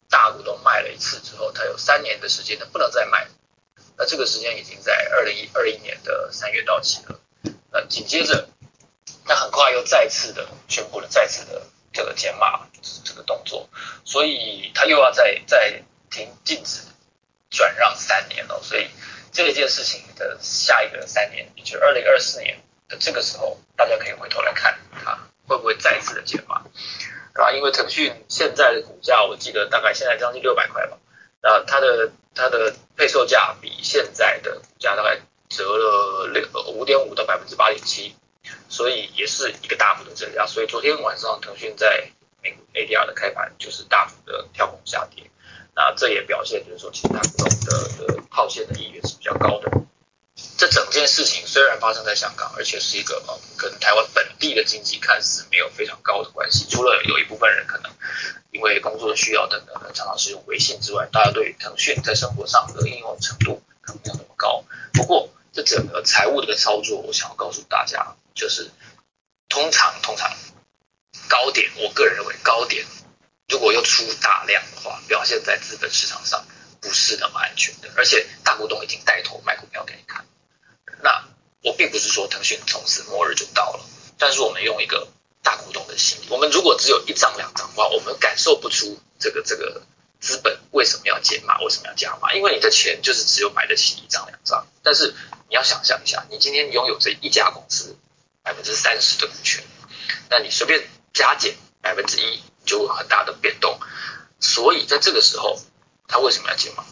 [0.09, 3.27] 大股东卖了一次之后，它有三年的时间它不能再卖。
[3.95, 7.19] 那这个时间已经在二零一二一年的三月到期了，
[7.71, 8.47] 那紧接着，
[9.25, 12.67] 他很快又再次的宣布了再次的这个减码
[13.03, 13.69] 这个动作，
[14.03, 16.81] 所以他又要再再停禁止
[17.51, 18.89] 转让三年了，所以
[19.31, 26.63] 这件事情的下一个三年，也就是二零二四年的这个时候，大家可以回头来看，它会不会再次的减码？
[27.35, 30.97] 啊，因为腾讯现在的股价，我记得大概现在将近六百块吧，
[31.43, 32.11] 那它的。
[32.35, 35.19] 它的配售价比现在的股价大概
[35.49, 38.15] 折了六五点五到百分之八点七，
[38.69, 40.45] 所以也是一个大幅的增加。
[40.45, 42.09] 所以昨天晚上腾讯在
[42.41, 45.29] 美股 ADR 的开盘就是大幅的跳空下跌，
[45.75, 49.71] 那这也表现就是说其他股东的的套现的意愿是比较高的。
[50.57, 57.91] 这整件事情虽然发生在香港，而且是一个呃跟台湾本地的经济看似没有非常高的关系，除了有一部分人可能
[58.51, 64.63] 因为工作需要等等，常常是用微信之外，大家对腾讯在生活上的应用程度可能没有那么高。
[64.93, 68.69] 不过这整个财务的操作，我想要告诉大家，就是
[69.49, 70.35] 通常通常
[71.27, 72.85] 高点，我个人认为高点
[73.49, 76.45] 如果又出大量的话，表现在资本市场上
[76.79, 80.25] 不是那么安全的，而且大股东已经带头卖股票给你看。
[81.01, 81.27] 那
[81.61, 83.85] 我并不是说腾讯从此末日就到了，
[84.17, 85.07] 但是我们用一个
[85.41, 89.81] 大股东的心理，我们如果只有一张两张的话，我们感受不出这个这个
[90.19, 94.65] 资本为什么要减码，为什么要加码，因为你的钱就是只有买得起一张两张。
[94.83, 95.15] 但是
[95.49, 97.97] 你要想象一下，你今天拥有这一家公司
[98.43, 99.63] 百分之三十的股权，
[100.29, 103.79] 那你随便加减百分之一就有很大的变动。
[104.39, 105.57] 所以在这个时候，
[106.07, 106.85] 他为什么要解码？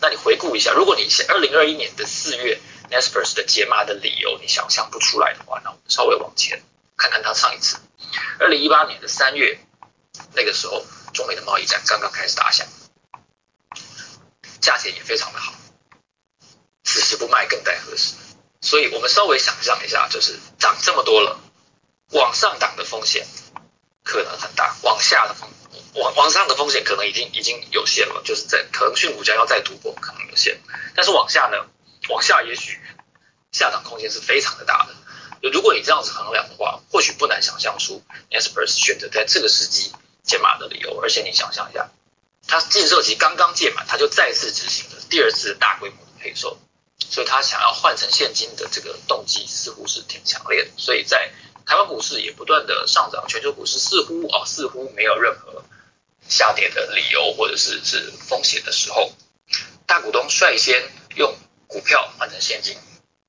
[0.00, 2.60] 那你回顾一下，如果你二零二一年的四月。
[2.90, 6.62] Naspers 的解码的理由你想象不出来的话，那我们稍微往前
[6.98, 7.78] 看看它上一次，
[8.38, 9.58] 二零一八年的三月，
[10.34, 12.68] 那个时候中美的贸易战刚刚开始打响，
[14.60, 15.54] 价钱也非常的好，
[16.94, 18.14] 此时不卖更待何时？
[18.60, 21.40] 所以我们稍微想象一下，就是涨这么多了，
[22.12, 23.26] 往上涨的风险
[24.04, 25.50] 可能很大，往下的风
[25.94, 30.60] 往往上的风险可能已经已经有限了，就是在腾讯股价要再突破可能有限，
[30.94, 31.66] 但是往下呢？
[32.10, 32.78] 往下也许
[33.50, 35.50] 下涨空间是非常的大的。
[35.50, 39.90] 如果你这样子衡量的话，或许不难想象出 Naspers 选择在这个时机
[40.22, 41.00] 解码的理由。
[41.02, 41.90] 而且你想象一下，
[42.46, 46.56] 它禁售期刚刚届满，它就再次执行了第二次大规模的配售，
[47.10, 50.70] 所以他想要换成现金的这个动机似乎是挺强烈的。
[50.76, 51.30] 所以在
[51.66, 55.64] 台湾股市也不断的上涨，全球股市似乎啊似乎没有任何
[56.28, 59.12] 下跌的理由或者是是风险的时候，
[59.86, 60.82] 大股东率先
[61.16, 61.34] 用。
[61.66, 62.76] 股票换成现金，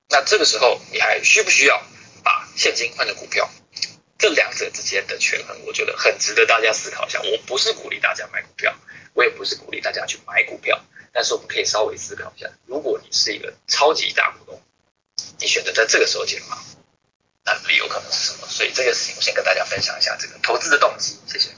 [0.08, 1.82] 那这个时候你还需不需要
[2.22, 3.50] 把现金换成股票？
[4.18, 7.20] 这两者之间的权衡，我觉得很值得大家思考一下。
[7.22, 8.72] 我不是鼓励大家买股票，
[9.14, 10.80] 我也不是鼓励大家去买股票，
[11.18, 14.60] 但是我们可以稍微思考一下，如果你是一个超级大股东，
[15.40, 16.58] 你选择在这个时候减码，
[17.42, 18.46] 那理由可能是什么？
[18.46, 21.52] 所以这个事情我先跟大家分享一下这个投资的动机，谢谢。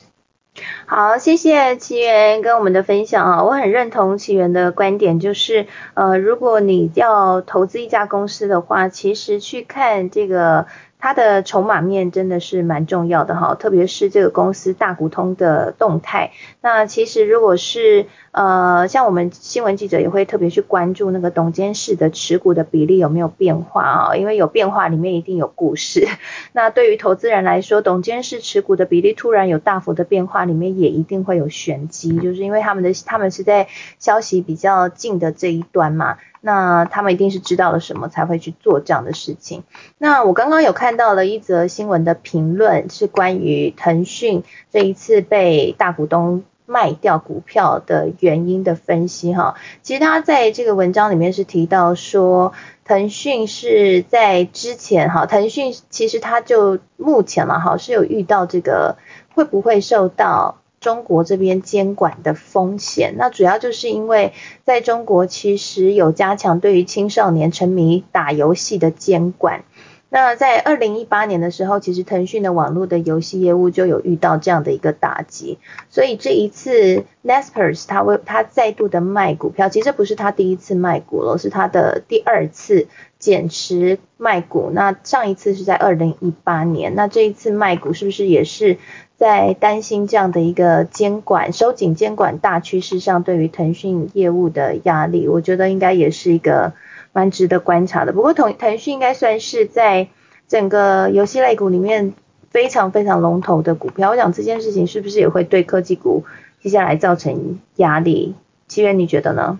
[0.87, 10.68] 好，谢谢奇缘跟我们的分享啊，我很认同奇缘的观点，就是呃，如果你要投资一家公司的话，其实去看这个。
[10.98, 16.32] 它的筹码面真的是蛮重要的哈，特别是这个公司大股东的动态。
[16.61, 26.06] 那其实如果是呃，像我们新闻记者也会特别去关注那个董监事的持股的比例有没有变化啊，因为有变化里面一定有故事。
[26.52, 36.18] 那对于投资人来说，董监事持股的比例突然有大幅的变化，里面也一定会有玄机，就是因为他们的他们是在消息比较近的这一端嘛。
[36.40, 39.64] 那他们一定是知道了什么才会去做这样的事情。
[39.98, 49.57] 那我刚刚有看到了一则新闻的评论，是关于腾讯这一次被大股东卖掉股票的原因的分析哈。
[49.83, 52.53] 其实他在这个文章里面是提到说，
[52.85, 58.96] 腾讯是在之前哈，腾讯其实它就目前嘛哈是有遇到这个
[59.35, 60.59] 会不会受到。
[60.80, 64.32] 中国这边监管的风险，那主要就是因为
[64.64, 69.64] 在中国其实有加强对于青少年沉迷打游戏的监管。
[70.10, 75.58] 那在二零一八年的时候，其实腾讯的网络的游戏业务就有遇到这样的一个打击，
[75.90, 82.86] 所以这一次 Naspers 他为他再度的卖股票，其实不是他第一次卖股了，是他的第二次
[83.18, 84.70] 减持卖股。
[84.72, 88.78] 那上一次是在二零一八年，那这一次卖股是不是也是？
[89.16, 96.72] 在担心这样的一个监管收紧监管大趋势上，对于腾讯业务的压力，我觉得应该也是一个
[97.12, 98.12] 蛮值得观察的。
[98.12, 100.07] 不过腾腾讯应该算是在
[100.46, 102.14] 整个游戏类股里面
[102.50, 104.11] 非常非常龙头的股票。
[104.11, 106.22] 我想这件事情是不是也会对科技股
[106.61, 108.37] 接下来造成压力？
[108.68, 109.59] 七元你觉得呢？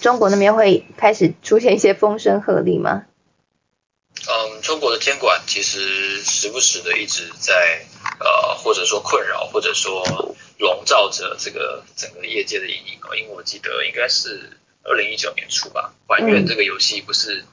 [0.00, 3.04] 中国那边会开始出现一些风声鹤唳吗？
[4.14, 7.84] 嗯，中国的监管其实时不时的一直在。
[8.20, 10.02] 呃，或者说困扰，或者说
[10.58, 13.14] 笼罩着这个整个业界的阴影哦。
[13.14, 17.44] 因为我记得应该是二零一九年初吧，还原这个游戏不是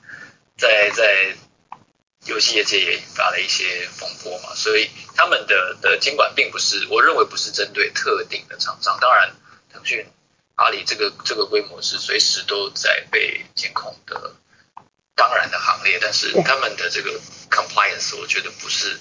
[0.57, 1.35] 在在
[2.25, 8.97] 游戏业界也引发了一些风波嘛，所以他们的的监管并不是，我认为不是针对特定的厂商。
[8.99, 9.35] 当然，
[9.71, 10.05] 腾讯、
[10.55, 14.33] 阿里这个这个规模是随时都在被监控的
[15.15, 18.97] 当然的行列，但是他们的这个 compliance 我觉得不是。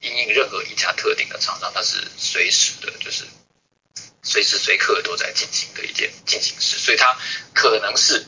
[0.00, 3.24] 因应任何一家特定的厂商，它是随时的，就是
[4.22, 7.18] 随时随刻都在进行的一件进行时，所以它
[7.52, 8.24] 可能是，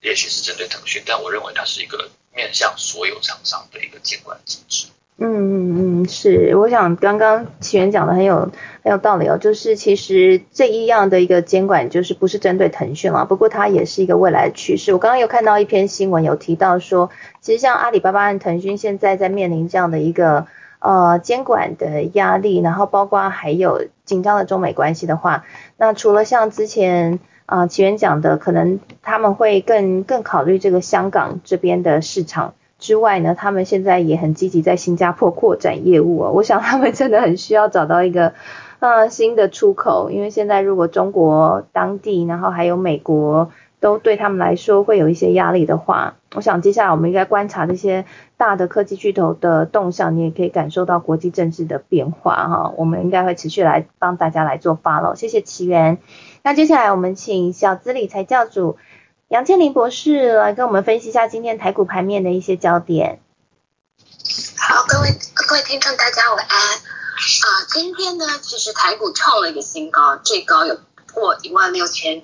[0.00, 4.86] 也许是针对腾讯，但我认为它是一个面向所有厂商的一个监管机制。
[5.18, 8.50] 嗯嗯嗯，是，我想刚刚起源讲的很有
[8.82, 9.38] 很有道理哦。
[9.38, 14.92] 就是其实这一样的一个监管，就是不是针对腾讯啊，不过它也是一个未来的趋势。
[14.92, 20.46] 我刚刚有看到一篇新闻，有提到说，其实像阿里巴巴和腾讯现在在面临这样的一个
[20.78, 25.44] 呃监管的压力，然后包括还有紧张的中美关系的话，
[25.76, 32.54] 那除了像之前啊奇源讲的，可能他们会更更考虑这个香港这边的市场。
[32.78, 36.32] 之外呢，他们现在也很积极在新加坡扩展业务哦。
[36.34, 38.32] 我想他们真的很需要找到一个
[38.80, 48.04] 呃新的出口，因为现在如果中国当地，然后还有美国都对他们来说会有一些压力的话，我想接下来我们应该观察这些
[48.36, 52.72] 大的科技巨头的动向，你也可以感受到国际政治的变化哈。
[52.76, 55.14] 我们应该会持续来帮大家来做 follow。
[55.14, 55.98] 谢谢奇源。
[56.42, 58.76] 那接下来我们请小资理财教主。
[59.28, 63.20] 杨千林博士来跟我们分析一下今天台股盘面的一些焦点。
[64.58, 66.89] 好，各位各位听众，大家晚安。
[67.20, 72.22] 啊，今天呢，其实台股创了一个新高，最高有破一万六千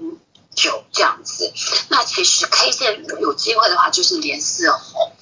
[0.54, 1.52] 九这样子。
[1.90, 5.12] 那其实 K 线有机会的话，就是连四红。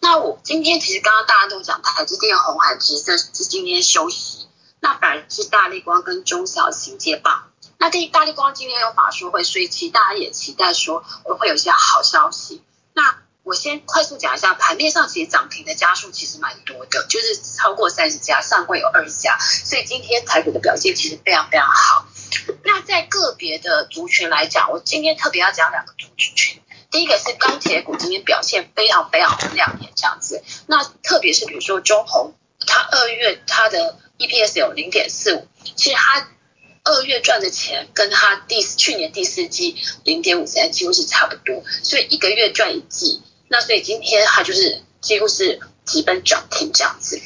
[0.00, 4.46] 那我今天其实刚刚大家都讲台积电、红海直升是今天休息，
[4.80, 7.44] 那反而是大力光跟中小型接棒。
[7.78, 12.62] 那第大力光今天有法说会，所以其实大家也期待说会有一些好消息。
[12.92, 22.08] 那我先快速讲一下，盘面上其实涨停的家数其实蛮多的，就是超过三十家，上柜有二十家，所以今天台股的表现其实非常非常好。
[22.64, 30.42] 那在个别的族群来讲，我今天特别要讲两个族群，第一个是钢铁股今天表现非常非常的亮眼这样子。
[30.66, 32.34] 那特别是比如说中红，
[32.66, 36.26] 它二月它的 EPS 有零点四五，其实它。
[36.88, 47.20] 二月赚的钱跟它第去年第四季零点五三几乎是差不多，所以一个月赚一季，那所以今天它就是几乎是基本涨停这样子。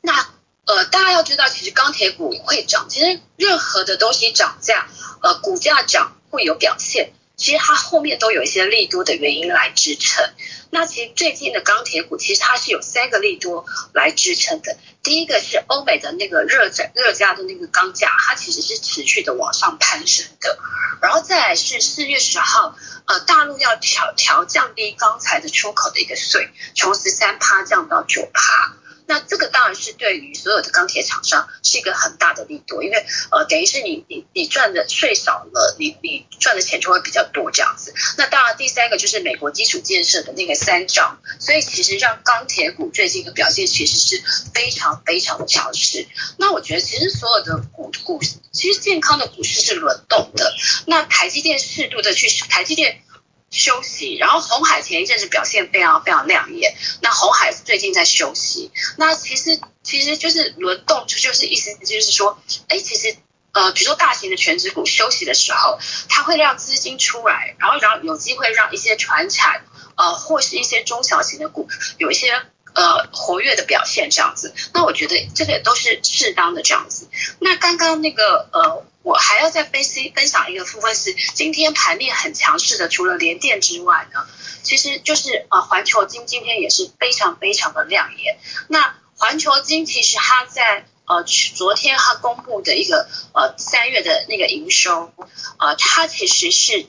[0.00, 0.28] 那
[0.66, 4.86] 呃，大家要知道，其实钢铁股会涨，其实任何的东西涨价，
[5.22, 7.12] 呃，股价涨会有表现。
[7.38, 10.28] 其实它后面都有一些利多的原因来支撑。
[10.70, 14.76] 那其实最近的钢铁股，其实它是有三个利多来支撑的。
[15.02, 20.58] 第一个是欧美的那个热价热价的那个钢价，它其实是持续的往上攀升的。
[21.00, 22.74] 然后再来是四月十号，
[23.06, 28.74] 呃，大陆要调调降低钢材的出口的一个税，从十三趴降到九趴。
[29.08, 37.94] 那这个当然是对于所有的钢铁厂商是一个很大的力度，因为呃等于是你你你赚的税少了，你你赚的钱就会比较多这样子。
[38.18, 46.06] 那当然第三个就是美国基础建设的那个三兆，所以其实让钢铁股最近的表现其实是非常非常的强势。
[46.36, 48.20] 那我觉得其实所有的股股
[48.52, 50.52] 其实健康的股市是轮动的。
[50.86, 53.02] 那台积电适度的去台积电。
[53.50, 63.16] 休息，然后红海前一阵子表现非常非常亮眼，那红海最近在休息，那其实其实就是轮动，就就是意思就是说，哎，其实
[63.52, 65.78] 呃，比如说大型的全职股休息的时候，
[66.10, 69.64] 它会让资金出来，然后然后有机会让一些船产
[69.96, 72.30] 呃或是一些中小型的股有一些
[72.74, 77.08] 呃活跃的表现这样子，那我觉得这个也都是适当的这样子。
[77.40, 78.84] 那刚刚那个呃。
[79.08, 84.26] 我还要再分析分享一个部分是，今天盘面很强势的，除了联电之外呢，
[84.62, 88.38] 其实就是呃环球金今天也是非常非常的亮眼。
[88.68, 95.10] 那环球金其实它在呃昨天它公布的一个呃三月的那个营收，
[95.58, 96.86] 呃它其实是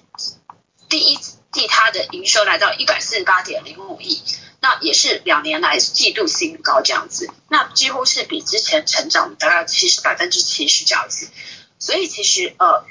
[0.90, 1.16] 第一
[1.54, 4.22] 季它的营收来到一百四十八点零五亿，
[4.60, 11.30] 那也是两年来季度新高这样子，那几乎是比之前成长大概七十百分之七十这样子。
[11.80, 12.84] 所以其实呃，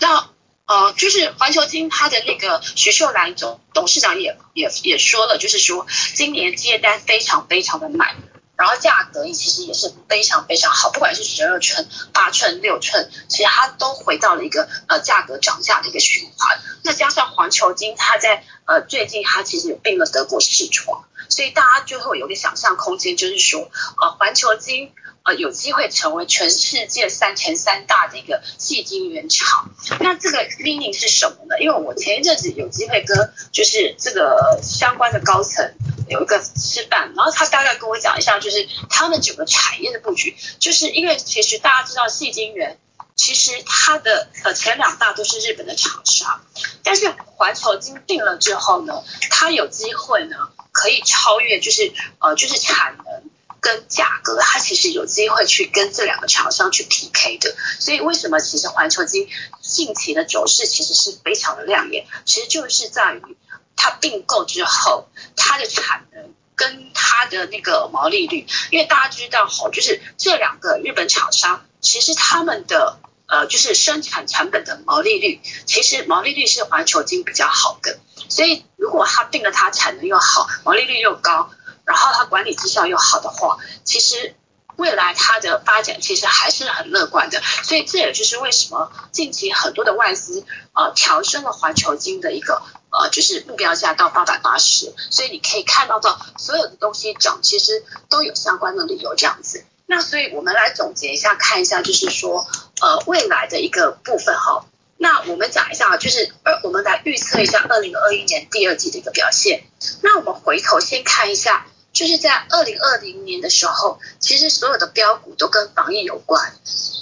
[0.00, 0.30] 那
[0.64, 8.16] 呃就是环球金它的那个徐秀兰总董事长也也也说了，就是说今年接单非常非常的满，
[8.56, 16.58] 然后价格其实也是非常非常好，不管是十二寸、八寸、六寸，其实它都回到了一个呃价格涨价的一个循环。
[16.82, 24.94] 那加上环球金它在呃最近它其实有并了德国视窗，所以大家就会有个想象空间，就是说呃环球金。
[25.26, 31.58] 呃，有机会成为全世界三前三大的一个细晶圆厂，那这个 meaning 是什么呢？
[31.58, 35.74] 因为我前一阵子有机会跟就是这个相关的高层
[36.08, 42.78] 有一个吃饭，然后他大概跟我讲一下，就是他们整个产业的布局，就是因为其实大家知道细晶圆，
[43.16, 46.40] 其实它的呃前两大都是日本的厂商，
[46.84, 50.36] 但是环球金定了之后呢，它有机会呢
[50.70, 53.28] 可以超越，就是呃就是产能。
[53.66, 59.28] 跟价格，它其实有机会去跟这两个厂商去 PK 的，所以为什么其实环球金
[59.60, 63.36] 近期的走势其实是非常的亮眼，其实就是在于
[63.74, 77.98] 它并购之后，它的产能跟它的那个毛利率，因为大家知道哈，就是这两个日本厂商，其实他们的呃就是生产成本的毛利率，其实毛利率是环球金比较好的，
[78.28, 81.50] 所以如果他定了它产能又好，毛利率又高，
[81.86, 84.34] 然后它管理绩效又好的话，其实。
[84.76, 92.60] 未来它的发展其实还是很乐观的，所以这也就是为什么近期很多的外资呃调升了环球金的一个
[92.90, 99.64] 呃就是目标价到八百八十，所以你可以看到到所有的东西涨，其实都有相关的理由这样子。
[99.86, 102.46] 那所以我们来总结一下，看一下就是说
[102.82, 104.66] 呃未来的一个部分哈。
[104.98, 109.64] 那我们讲一下就是呃我们来预测一下二零二一年第二季的一个表现。
[110.02, 111.66] 那我们回头先看一下。
[111.96, 116.54] 就是在二零二零年的时候，其实所有的标股都跟防疫有关。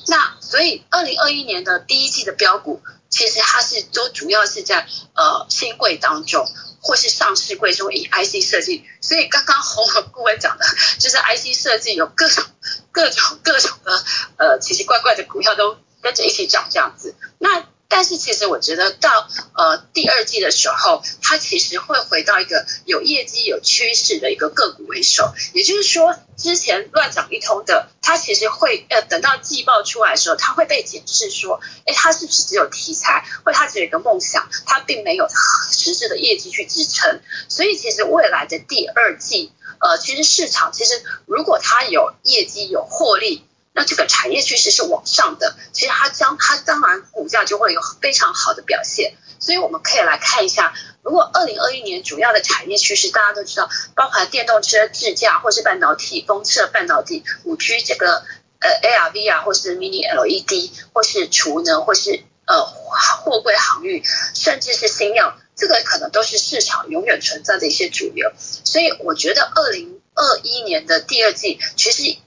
[0.07, 2.81] 那所以二零二一年的第一季的标股，
[3.11, 4.87] 其实它是都主要是在
[5.17, 6.49] 呃新贵当中，
[6.81, 8.85] 或是上市贵中以 IC 设计。
[9.01, 10.65] 所以刚刚红和顾问讲的，
[11.01, 12.45] 就是 IC 设计有各种
[12.93, 14.05] 各种各种的
[14.37, 17.17] 呃奇奇怪怪的股票都跟着一起涨这样子。
[17.39, 17.67] 那
[17.97, 25.33] 但是其实我觉得到呃第二季的时候，它其实会回到一个有业绩、有趋势的一个个股为首。
[25.53, 35.29] 也就是说，之前乱涨一通的，它其实会呃等到季报出来的时候，它会被检视说，哎，它是不是只有题材，或它只有一个梦想，它并没有
[35.71, 37.21] 实质的业绩去支撑。
[37.49, 43.45] 所以其实未来的第二季，呃，其实市场其实如果它有业绩、有获利。
[43.77, 50.73] 那这个产业趋势是往上的，其实它将它当然股价就会有非常好的表现，所以我们可以来看一下，
[51.03, 58.23] 如果二零二一年主要的产业趋势大家都知道，包含电动车、智驾或是半导体、封测半导体、五 G 这个
[58.61, 64.05] 呃 AR、VR 或是 Mini LED 或是储能或是呃货柜航运，
[64.35, 72.19] 甚至是新药，这个可能都是市场永远存在的一些主流，所以我觉得二零二一年的第二季其实。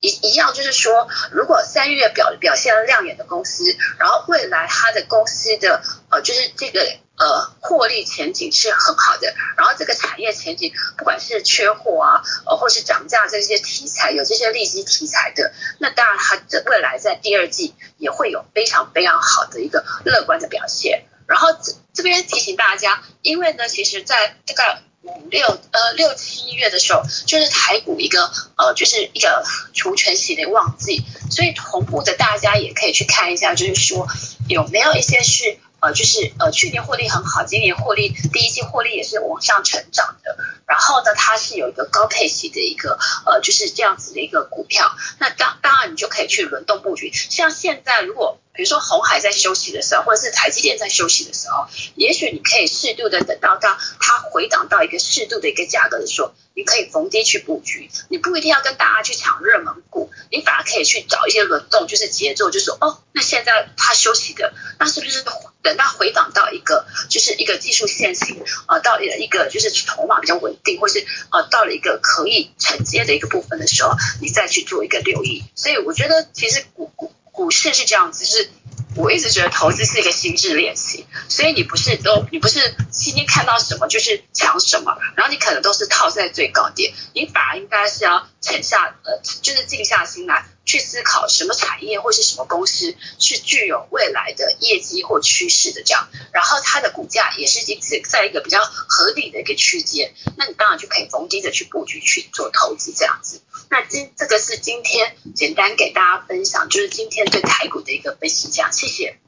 [0.00, 3.64] 一一样就是说，如果三月表表现亮眼的公司，
[3.98, 6.80] 然后未来它的公司的呃，就是这个
[7.16, 21.06] 呃获利前景是很好的，然后这个产业前景不管是缺货啊，呃或是涨价这些题材有这些利基题材的，那当然它的未来在第二季也会有非常非常好的一个乐观的表现。
[21.26, 24.78] 然后这这边提醒大家，因为呢，其实在这个。
[25.08, 29.44] 五六呃六七月的时候，就是台股一个呃就是一个
[29.74, 34.06] 除权息的旺季，所以同步的大家也可以去看一下，就是说
[34.48, 40.36] 有没有一些是呃就是呃去年获利很好，今年获利第一季获利也是往上成长的，
[40.66, 48.38] 然后呢它是有一个高配息的一个呃就是这样子的一个股票，那当当然你就可以去轮动布局，像现在如果。
[48.58, 57.88] 比如说红海在休息的时候，或者是台积电在休息的时候，也许你可以适度的等到当它回档到一个适度的一个价格的时候，你可以逢低去布局。
[58.08, 65.22] 你不一定要跟大家去抢热门股，你反而可以去找一些轮动，就是节奏，就是说哦，那现在它休息的，那是不是
[65.62, 75.44] 等到回档到一个就是一个技术线型啊，到一个就是筹码比较稳定，或是呃到了一个可以承接的一个部分的时候，你再去做一个留意。
[75.54, 77.12] 所以我觉得其实股股。
[77.38, 78.50] 股市是这样子，就是
[78.96, 103.40] 我一直觉得投资是一个心智练习，所以你不是都你不是今天看到什么就是抢什么，然后你可能都是套在最高点，你反而应该是要沉下呃，就是静下心来去思考什么产业或是什么公司是具有未来的业绩或趋势的这样，然后它的股价也是一直在一个比较合理的一个区间，那你当然就可以逢低的去布局去做投资这样子。
[103.70, 109.18] 那今这个是今天简单给大家分享，就是今天对台股的一个分析，这样谢谢。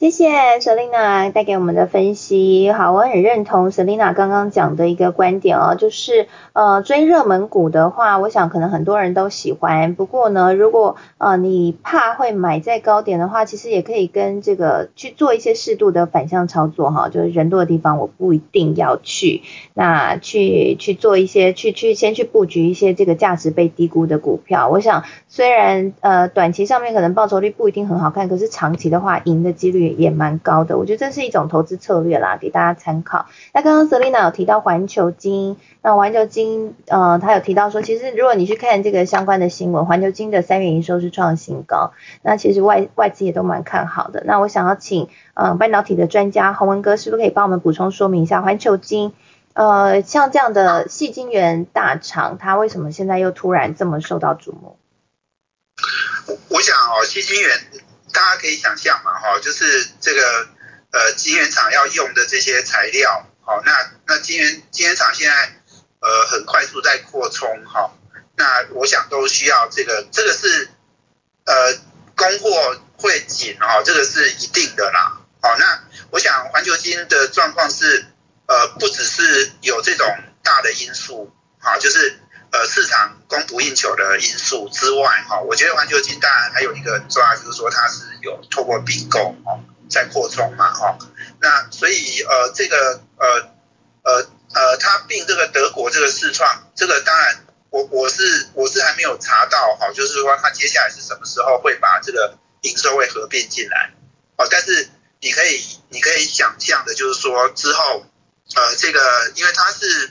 [0.00, 0.30] 谢谢
[0.60, 2.72] Selina 带给我们的分析。
[2.72, 9.94] 好，我很认同 Selina 刚刚讲的一个观点哦，就是呃追热门股的话，我想可能很多人都喜欢。
[9.94, 19.42] 不过呢，如果呃你怕会买在高点的话，其实也可以跟这个去做一些适度的反向操作哈，就是人多的地方我不一定要去，
[19.74, 24.70] 那去去做一些去去先去布局一些这个价值被低估的股票。
[24.70, 29.89] 我想虽然呃短期上面可能报酬率不一定很好看，可是长期的话赢的几率。
[29.90, 33.26] 也蛮高的，我觉得这是一种投资策略啦，给大家参考。
[33.52, 44.22] 那刚刚 Selina 有提到环球金，那环球金呃，他有提到说，其实如果你去看这个相关的新闻，环球金的三月营收是创新高，那其实外外资也都蛮看好的。
[44.24, 49.12] 那我想要请呃半导体的专家洪文哥，是不是可以帮我们补充说明一下环球金？
[49.52, 54.76] 呃，像这样的细晶圆大厂，它为什么现在又突然这么受到瞩目？
[56.48, 57.50] 我想哦，细晶圆。
[58.12, 60.48] 大家可以想象嘛，哈，就是这个
[60.92, 65.34] 呃晶圆厂要用的这些材料，好，那那晶圆晶圆厂现在
[66.00, 67.92] 呃很快速在扩充哈，
[68.36, 70.68] 那我想都需要这个，这个是
[71.44, 71.74] 呃
[72.16, 75.20] 供货会紧哦，这个是一定的啦。
[75.42, 78.04] 好，那我想环球金的状况是
[78.46, 80.06] 呃不只是有这种
[80.42, 82.18] 大的因素哈，就是
[82.52, 90.98] 呃市场供不应求的因素之外哈，我觉得环球金当然还有一个很重要就是说它是有透过并购哦在扩充嘛哈，
[91.40, 93.48] 那所以呃这个呃
[94.02, 103.92] 呃呃它并这个德国这个市创，这个当然我我是我是还没有查到哈，就是说它接下来是什么时候会把这个营收会合并进来
[104.36, 104.88] 哦，但是。
[105.22, 108.06] 你可以，你可以想象的，就是说之后，
[108.54, 110.10] 呃，这个因为它是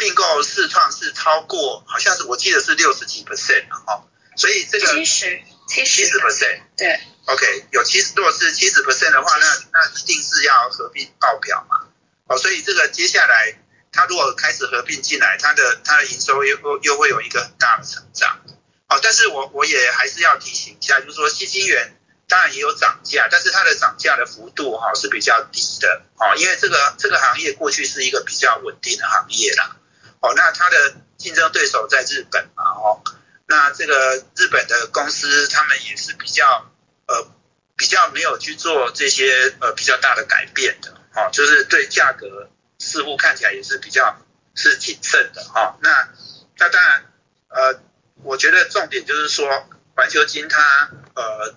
[0.00, 4.02] 并购市创是超过，好像是我记得是六十几 percent 哈，
[4.34, 11.86] 所以这个七十七十 percent 对，OK，有七十，如果是七十 percent 的话，那那一定是要合并报表嘛，
[12.26, 13.58] 哦，所以这个接下来
[13.92, 18.40] 它如果开始合并进来，它的它的营收又又会有一个很大的成长，
[18.88, 21.96] 哦，但是我我也还是要提醒一下，就是说西金元。
[22.30, 26.02] 当然也有涨价，但是它的涨价的幅度哈是比较低的。
[26.14, 29.76] 哦，因为这个这个行业过去是一个比较稳定的行业啦。
[30.20, 33.02] 哦，那它的竞争对手在日本嘛哦，
[33.46, 36.70] 那这个日本的公司他们也是比较
[37.06, 37.28] 呃
[37.76, 42.48] 比较没有去做这些呃比较大的改变的哦，就是对价格
[42.78, 44.16] 似乎看起来也是比较
[44.54, 45.76] 是谨慎的哈。
[45.82, 46.08] 那
[46.56, 47.04] 那当然
[47.48, 47.80] 呃，
[48.22, 51.54] 我觉得重点就是说环球金它呃。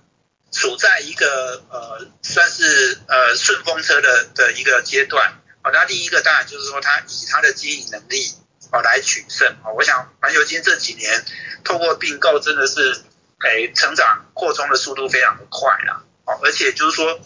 [0.55, 8.35] 处在一个呃算是呃顺风车的的一个阶段，好，那第一个当然就是说它以它的经营能力
[8.73, 11.23] 哦来取胜，哦，我想环球金这几年
[11.63, 13.01] 透过并购真的是
[13.45, 17.19] 诶成长扩充的速度非常的快啦，哦，而且就是说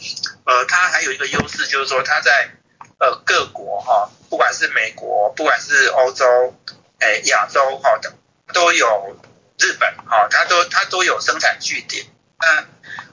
[0.45, 2.51] 呃它还有一个优势就是说它在
[2.99, 6.53] 呃各国哈，不管是美国，不管是欧洲，
[6.99, 8.13] 诶亚洲哈等
[8.53, 9.17] 都有
[9.57, 12.05] 日本哈，它都它都有生产据点，
[12.39, 12.65] 那。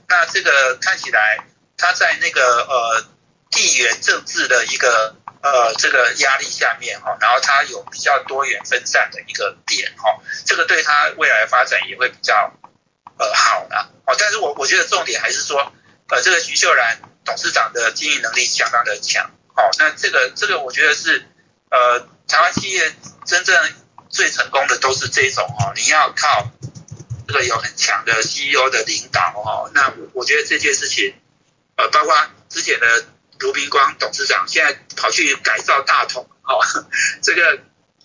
[0.07, 1.47] 那这个看起来，
[1.79, 3.05] 它在那个呃
[3.51, 12.51] 地缘政治的一个呃这个压力下面哈，然后它有比较多元分散的一个点哈，这个对它未来发展也会比较
[13.19, 13.77] 呃好的
[14.07, 14.17] 哦。
[14.19, 15.71] 但是我我觉得重点还是说，
[16.09, 19.69] 呃这个徐秀兰董事长的经营能力相当的强哦。
[19.79, 21.29] 那这个这个我觉得是
[21.71, 22.91] 呃台湾企业
[23.27, 23.55] 真正
[24.09, 26.51] 最成功的都是这种哦，你要靠。
[27.27, 31.15] 这个有很强的 CEO 的领导哦，那我觉得这件事情，
[31.75, 32.15] 呃，包括
[32.51, 32.87] 之前的
[33.39, 36.59] 卢明光董事长，现在跑去改造大同哦，
[37.23, 37.43] 这个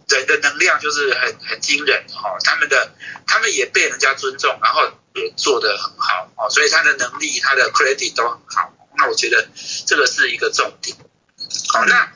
[0.07, 2.91] 人的能量就是很很惊人哦，他们的
[3.27, 9.47] 他们也被人家尊重，然后也做得很好哦，所以他的能力、他的 credit 都很好，那我觉得
[9.85, 10.97] 这个是一个重点。
[11.69, 12.11] 好，那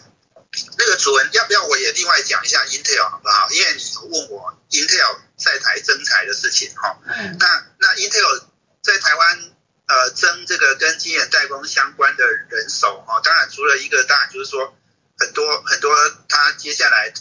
[0.78, 3.50] 那个主文要不要我也另外讲一下 Intel 好不好？
[3.52, 5.18] 因为你问我 Intel。
[5.36, 8.44] 在台增财的事情哈，那那 Intel
[8.82, 9.52] 在台湾
[9.88, 14.74] 呃增这个跟晶圆代工相关的人手哈，当然除了一个当然就是说
[15.18, 15.96] 很多很多
[16.30, 17.14] 他接下来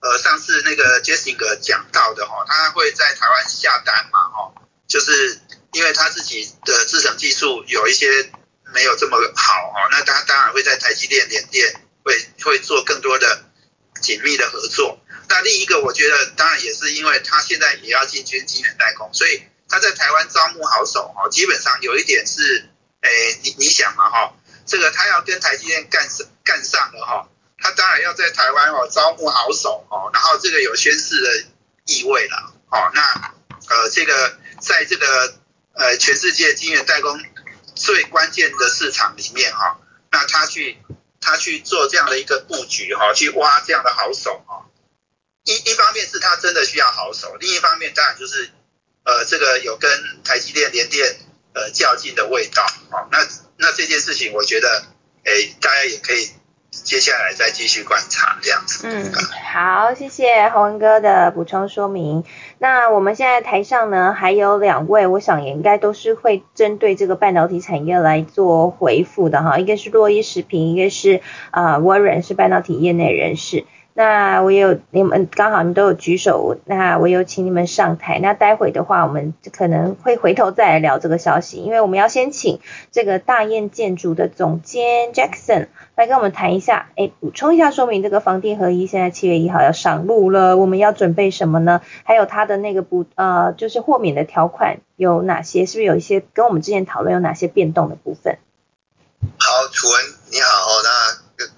[0.00, 4.52] 呃上次那个 Jessica 讲到的哈，他会在台湾下单嘛哈，
[4.86, 5.40] 就是
[5.72, 8.30] 因为他自己的制程技术有一些
[8.72, 13.44] 没有这么好哈，那他当然会在台积电联电会会做更多的
[14.00, 15.00] 紧密的合作。
[15.28, 22.68] 那另一个，我觉得当然也是因为他现在也要进军晶圆代工，所以他在台湾招募好手哈，基本上有一点是，
[23.02, 24.34] 诶，你你想嘛哈，
[24.66, 31.44] 这个他要跟台积电干上干上了哈，他当然要在台湾哦招募好手哦，然后这个有宣誓的
[31.86, 33.32] 意味了哦，那
[33.68, 35.34] 呃这个在这个
[35.74, 37.18] 呃全世界晶圆代工
[37.76, 39.78] 最关键的市场里面哈，
[40.10, 40.78] 那他去
[41.20, 44.66] 他去做这样的一个布局哈，去挖这样的好手哈。
[45.44, 48.50] 一一方面是他真的需要好手，另一方面当然就是
[49.04, 49.90] 呃这个有跟
[50.24, 51.04] 台积电、联电
[51.54, 53.08] 呃较劲的味道哦。
[53.10, 53.18] 那
[53.56, 54.82] 那这件事情我觉得
[55.24, 56.30] 诶大家也可以
[56.70, 58.86] 接下来再继续观察这样子。
[58.86, 59.12] 嗯，
[59.52, 62.24] 好，谢谢洪文哥的补充说明。
[62.58, 69.58] 那我们现在台上呢还有两位，我想也应该都是会针对这个半导体产业来做回复的哈。
[69.58, 71.20] 一个是洛伊食品，一个是
[71.50, 73.64] 啊 Warren 是半导体业内人士。
[74.00, 78.18] 那我有你们刚好你们都有举手，那我有请你们上台。
[78.18, 91.82] 那待会的话，我们可能会回头再来聊这个消息，因为我们要先请这个大雁建筑的总监 Jackson 来跟我们谈一下，哎，补充一下说明这个房地合一现在七月一号要上路了，我们要准备什么呢？
[92.04, 95.66] 还有它的那个不呃就是豁免的条款有哪些？
[95.66, 98.38] 是不是有一些跟我们之前讨论有哪些变动的部分？
[99.20, 100.19] 好，楚文你好，那。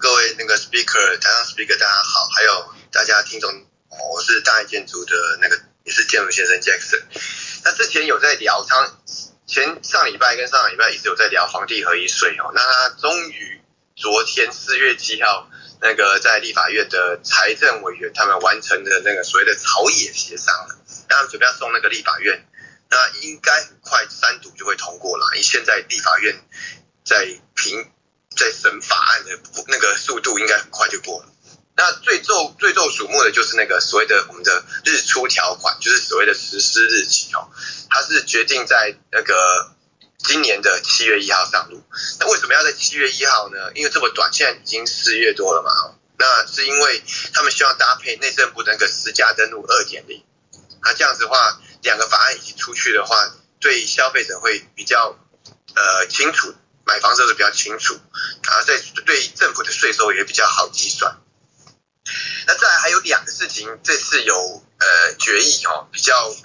[0.03, 3.49] 各位那个 speaker，台上 speaker，大家好，还有大家听众，
[3.87, 7.01] 我是大爱建筑的那个也是建筑先生 Jackson。
[7.63, 9.01] 那之前有在聊，上
[9.47, 12.51] 前上礼拜跟上礼拜一直有在聊房地合一税哦。
[12.53, 13.61] 那他终于
[13.95, 15.49] 昨天四月七号，
[15.79, 20.75] 那个在立法院的财政委员他们完成的那个所谓的朝野协商了，
[21.07, 22.45] 他们准备要送那个立法院，
[22.89, 25.27] 那应该很快三读就会通过了。
[25.31, 26.43] 因为现在立法院
[27.05, 27.25] 在
[27.55, 27.89] 评
[28.35, 31.29] 在审法案的那个速度应该很快就过了。
[31.75, 37.49] 那最受最受瞩目的就是那个所谓的我们的日出条款，就是所谓的实施日期哦，
[37.89, 39.71] 它是决定在那个
[40.19, 41.83] 今年的七月一号上路。
[42.19, 43.71] 那为什么要在七月一号呢？
[43.73, 45.97] 因为这么短，现在已经四月多了嘛。
[46.15, 47.03] 那是因为
[47.33, 50.23] 他们希望搭配内政部那个私家登录二点零，
[50.83, 55.17] 那这样子的话，两个法案一起出去的话，对消费者会比较
[55.75, 56.53] 呃清楚，
[56.85, 57.99] 买房子是比较清楚，
[58.43, 61.17] 然后在对政府的税收也比较好计算。
[62.45, 66.35] 那再来还有两个事情，这次有呃决议哦，比较，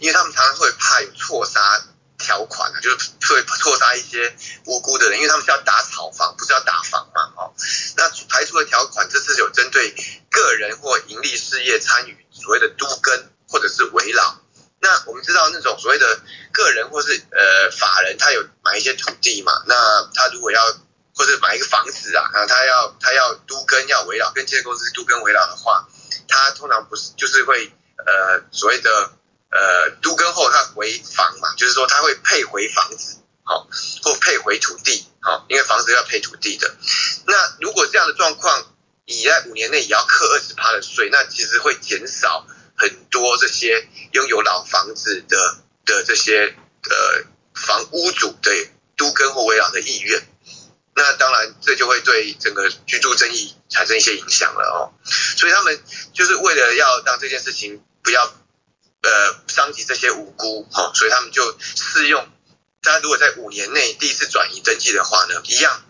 [0.00, 1.84] 因为他们常常会怕有错杀
[2.18, 4.36] 条款啊，就是会错杀一些
[4.66, 7.54] 无辜的人，因为他们是要打炒房，不是要打房嘛，哦，
[7.96, 9.94] 那排除的条款这次有针对
[10.30, 14.40] 个人或盈利事业参与所谓的都跟或者是围绕，
[14.80, 16.20] 那我们知道那种所谓的
[16.52, 19.74] 个人或是呃法人，他有买一些土地嘛，那
[20.14, 20.60] 他如果要
[21.14, 23.64] 或者买一个房子啊，啊，他要他要都
[24.34, 25.88] 跟这些，公司都跟围绕的话，
[26.28, 29.12] 他通常不是就是会呃所谓的
[29.50, 33.68] 呃都跟后他回房嘛，就是说他会配回房子，好，
[34.02, 36.74] 或配回土地，好，因为房子要配土地的。
[37.26, 38.74] 那如果这样的状况，
[39.06, 46.56] 你在五年内也要课二十趴的税，那其实会减少很多这些拥有老房子的的这些
[46.90, 47.24] 呃
[47.54, 48.50] 房屋主的
[48.96, 50.26] 都跟或围绕的意愿。
[50.96, 54.94] 那当然，这就会对整个居住争议产生一些影响了哦。
[55.36, 55.82] 所以他们
[56.12, 58.24] 就是为了要让这件事情不要
[59.02, 62.28] 呃伤及这些无辜哦，所以他们就适用，
[62.80, 65.82] 大家如果在五年内第一次转移登记的话呢，一样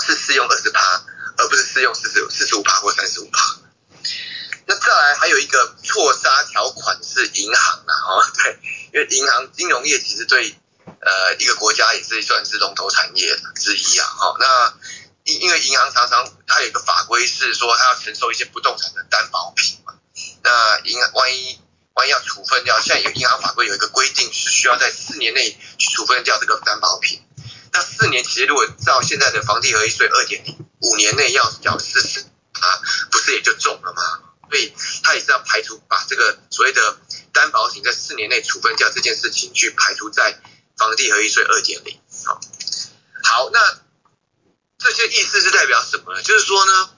[0.00, 1.04] 是适用二十趴，
[1.36, 3.58] 而不是适用四十四十五趴或三十五趴。
[4.64, 8.58] 那再来还有一个错杀条款是银行啊，哦对，
[8.94, 10.56] 因为银行金融业其实对。
[11.00, 14.74] 呃，一个国家也是算是龙头产业之一啊，哈，那
[15.24, 19.94] 因因为银行常常它有一个法规是说它要承受一些不动产的担保品嘛，
[20.42, 21.60] 那银行万一
[21.94, 27.22] 万一要处分掉，现在有银行法规有一个规定是需要在四年内去处分掉这个担保品，
[27.72, 32.80] 那四年其实如果照现在的房地合一税二点零，五年内要缴四十啊，
[33.10, 34.02] 不是也就中了吗？
[34.50, 34.72] 所以
[35.02, 36.98] 它也是要排除把这个所谓的
[37.32, 40.38] 担保品在四年内处分掉这件事情去排除在。
[40.78, 42.40] 房地合一税二点零，好，
[43.24, 43.58] 好，那
[44.78, 46.22] 这些意思是代表什么呢？
[46.22, 46.90] 就是说呢，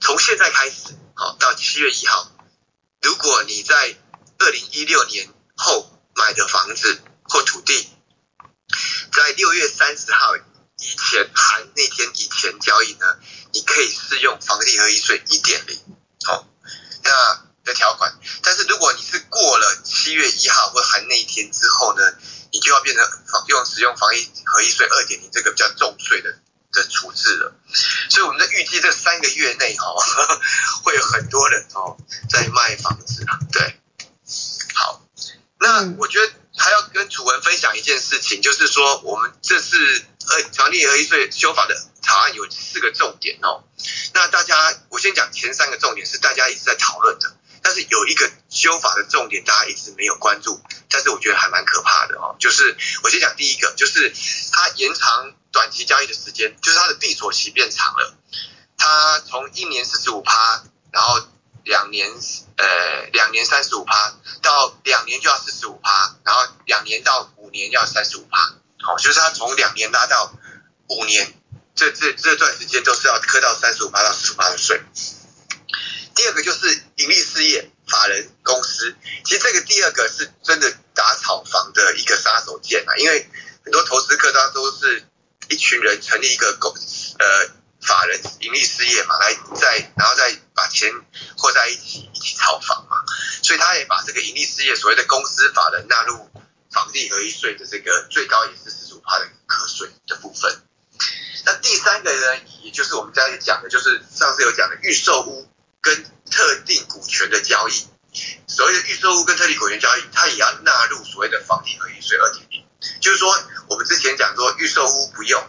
[0.00, 2.30] 从现在开始，好，到七月一号，
[3.02, 3.98] 如果你在
[4.38, 7.90] 二零一六年后买的房子或土地，
[9.12, 13.18] 在六月三十号以前含那天以前交易呢，
[13.52, 15.76] 你可以适用房地合一税一点零，
[16.24, 16.46] 好，
[17.02, 17.10] 那
[17.64, 18.16] 的条款。
[18.42, 22.02] 但是如果你是过了七月一号或含那一天之后呢？
[22.66, 26.36] 你就要变成防用使用防疫合一税二点零这个比较重税的
[26.72, 27.54] 的处置了，
[28.10, 29.94] 所以我们在预计这三个月内哈，
[30.82, 31.96] 会有很多人哦
[32.28, 33.80] 在卖房子啊，对，
[34.74, 35.00] 好，
[35.60, 39.78] 那我觉得还要跟楚文分享一件事情，就是说我们这次
[40.26, 43.62] 呃强力合一税修法的草案有四个重点哦，
[44.12, 47.32] 那大家我先讲前三个重点是大家一直在讨论的。
[47.66, 52.36] 但是有一个修法的重点，大家一直没有关注，但是我觉得还蛮可怕的哦。
[52.38, 54.14] 就是我先讲第一个，就是
[54.52, 58.14] 它延长短期交易的时间，就是它的闭锁期变长了。
[58.76, 60.62] 它从一年四十五趴，
[60.92, 61.26] 然后
[61.64, 62.08] 两年
[62.56, 68.54] 呃两年三十五趴，到两年就要四十五趴，然后两年到五年要三十五趴。
[68.80, 70.32] 好，就是它从两年拉到
[70.86, 71.34] 五年，
[71.74, 74.80] 这这这段时间都是要磕到三十五趴到四十五趴的税。
[76.16, 83.28] 第二个就是盈利事业法人公司，其实这个第二个是真的打炒房的一个杀手锏啊，因为
[83.62, 85.04] 很多投资客他都是
[85.50, 87.50] 一群人成立一个公呃
[87.82, 90.90] 法人盈利事业嘛，来再然后再把钱
[91.36, 92.96] 混在一起一起炒房嘛，
[93.42, 96.30] 所以他也把这个盈利事业所谓的公司法人纳入
[96.72, 100.62] 房地合一税的这个最高也是四十五趴的课税的部分。
[101.44, 105.46] 那第三个呢，也就是我们刚才讲的，就是上次有讲的预售屋。
[105.86, 107.86] 跟特定股权的交易，
[108.48, 112.66] 所谓的预售屋跟特定股权交易，它也要纳入所谓的房地合一税二点零。
[113.00, 113.32] 就是说，
[113.68, 115.40] 我们之前讲说预售屋不用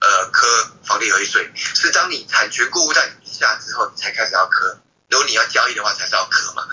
[0.00, 0.46] 呃科
[0.84, 4.80] 房地合一税，是当你产权过户在你名下之后，你才开始要科。
[5.08, 6.66] 如果你要交易的话，才是要科嘛。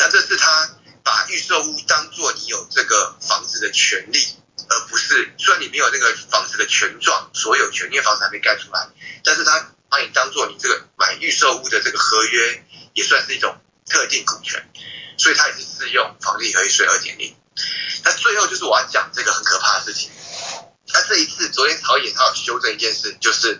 [0.00, 0.68] 那这是他
[1.04, 4.36] 把预售屋当做你有这个房子的权利，
[4.68, 8.88] 而不是虽然你没有那个房子的权状所有权，因为房子还没盖出来，
[9.22, 14.62] 但是他把你当做你这个买预售屋的这个合约，也算是一种特定股权，
[15.16, 17.34] 所以它也是适用房地合一税二点零。
[18.04, 20.10] 那最后就是我要讲这个很可怕的事情。
[20.92, 23.58] 那这一次昨天朝野他有修正一件事，就是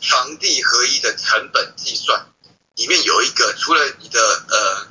[0.00, 2.28] 房地合一的成本计算
[2.76, 4.86] 里面有一个，除了你的呃，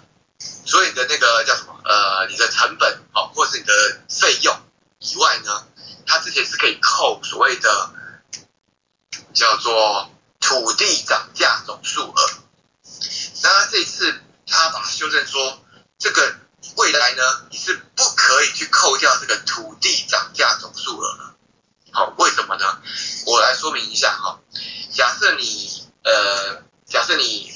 [0.65, 4.53] 所以你的那个叫什么呃，你的成本哦，或是你的费用
[4.99, 5.65] 以外呢，
[6.05, 7.93] 它之前是可以扣所谓的
[9.33, 10.11] 叫做
[10.47, 12.29] 土地涨价总数额。
[13.43, 14.17] 那这次
[14.47, 15.61] 他把修正说，
[15.99, 16.35] 这个
[16.77, 17.21] 未来呢，
[17.51, 21.35] 你是不可以去扣掉这个土地涨价总数额了。
[21.91, 22.81] 好，为什么呢？
[23.25, 24.39] 我来说明一下哈。
[24.93, 27.51] 假设你呃，假设你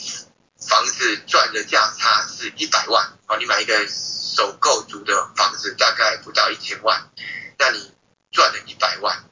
[0.59, 7.09] 房子赚的价差是一百万，好，你买一个首购族的房子大概不到一千万，
[7.57, 7.93] 那你
[8.33, 9.23] 赚了一百万，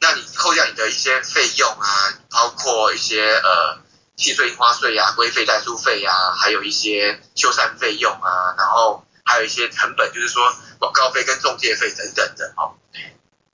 [0.00, 3.78] 那你扣掉你的一些费用啊，包括一些呃
[4.16, 12.74] 契税、印花税呀、规费、代书费呀，还有一些修缮费用啊，然后还有一些成本，就是说广告费跟中介费等等的，哦。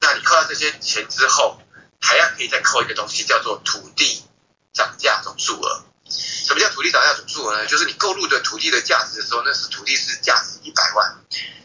[0.00, 1.58] 那你扣掉这些钱之后，
[2.00, 4.22] 还要可以再扣一个东西，叫做土地
[4.74, 5.82] 涨价总数额。
[6.06, 7.66] 什么叫土地涨价总数额呢？
[7.66, 11.16] 就是你购入的土地的价值的时候，那是土地是价值一百万，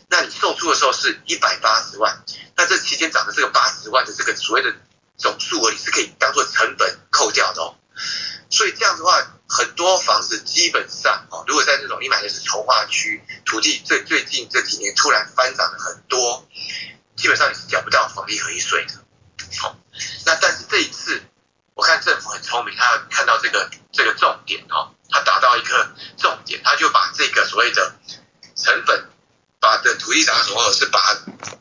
[0.10, 2.24] 那你售出的时候是一百八十万，
[2.55, 4.74] 那这期间涨的这个八十万的这个所谓的
[5.18, 7.76] 总数额，你是可以当做成本扣掉的哦。
[8.49, 16.45] 所以这样的话，很多房子基本上哦，如果在那种你买的是从化区，土地最最近这几年突然翻涨了很多。
[17.16, 18.93] 基本上你是缴不到房地合一税的，
[19.60, 19.76] 好，
[20.26, 21.22] 那但是这一次
[21.74, 27.93] 我看政府很聪明，他看到这个这个重点哦，他达到一个重点，他就把这个所谓的
[28.55, 29.09] 成本，
[29.60, 31.14] 把的土地涨价总额是把它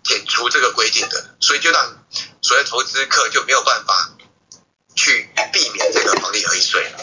[0.03, 1.99] 减除这个规定的，所以就让
[2.41, 4.11] 所谓投资客就没有办法
[4.95, 6.99] 去避免这个房地合一税了。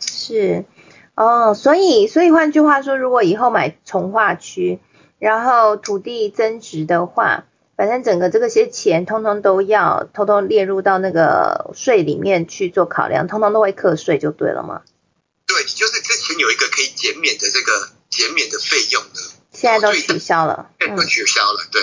[0.00, 0.64] 是，
[1.14, 4.80] 哦，所以所以换句话说，如果以后买从化区。
[5.18, 7.44] 然后土地增值的话，
[7.76, 14.82] 反正整个这个些钱通通都要通通列入到那个税里面去做考量，通通都会课税就对了吗？
[15.46, 19.20] 对，就是之前有一个可以减免的这个减免的费用呢，
[19.52, 21.80] 现在都取消了，都取消了，对，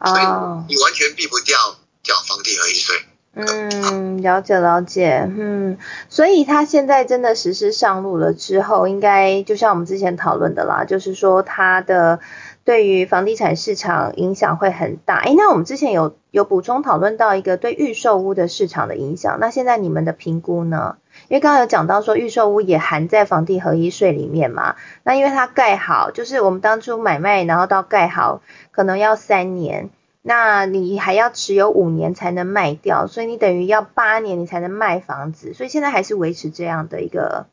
[0.00, 1.56] 哦，你完全避不掉
[2.02, 2.96] 缴房地合一税。
[3.34, 5.78] 嗯，了解了解，嗯，
[6.10, 12.20] 所以他现在真的实施上路了之后，应该就像我们之前讨论的啦，就是说它的
[12.64, 15.20] 对于房地产市场影响会很大。
[15.20, 20.96] 诶，那我们之前有有补充讨论到一个对预售屋的市场的影响，那现在你们的评估呢？
[21.28, 29.90] 因为刚刚有讲到说预售屋也含在房地合一税里面嘛，那因为它盖好，就是我们当初买卖然后到盖好可能要三年。
[30.24, 37.48] 那你还要持有五年才能卖掉，所以你等于要八年你才能卖房子，所以现在还是维持这样的一个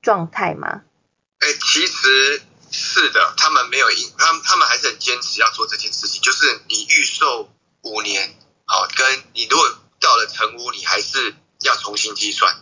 [0.00, 0.82] 状态吗？
[1.38, 2.42] 哎，其实
[2.72, 7.48] 是的，他们没有赢，他们他们还是很坚持要做这件事情，就是你预售
[7.84, 8.30] 五年，
[8.64, 9.64] 好，跟你如果
[10.00, 12.52] 到了成屋，你还是要重新计算。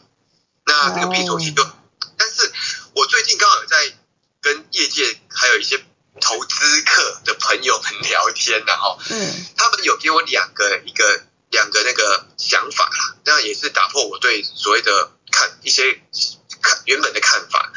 [0.70, 1.66] 那这个批准期就，
[2.16, 2.52] 但是
[2.94, 3.92] 我最近刚好在
[4.40, 5.84] 跟业界还有一些。
[6.20, 16.02] 投资客的朋友们聊天的哈，嗯，他们有给我两个一个两个那个想法啦，那也是打破我对所谓的看一些
[16.60, 17.72] 看原本的看法，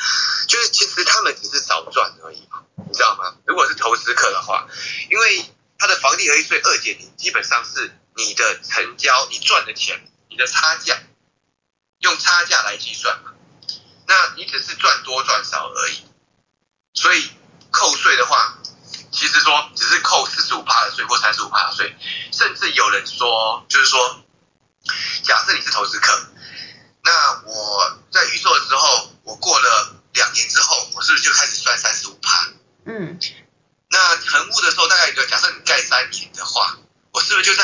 [0.49, 2.49] 就是其实他们只是少赚而已，
[2.87, 3.35] 你知道吗？
[3.45, 4.67] 如果是投资客的话，
[5.09, 5.45] 因为
[5.77, 10.99] 他的房地合一税二点零基本上是你的成交你赚的钱，你的差价
[12.03, 13.31] 用差价来计算嘛，
[14.07, 16.05] 那你只是赚多赚少而已，
[16.93, 17.31] 所以。
[17.75, 18.53] 扣税的话，
[19.11, 21.97] 其实说只是扣四十五趴的税或三十五趴的税，
[22.31, 24.23] 甚至有人说，就是说，
[25.23, 26.27] 假设你是投资客，
[27.03, 32.47] 那我在预售的时候，我过了两年之后，我是不是就开始算三十五趴？
[32.85, 33.19] 嗯。
[33.89, 36.77] 那成屋的时候，大概一个假设你盖三年的话，
[37.11, 37.63] 我是不是就在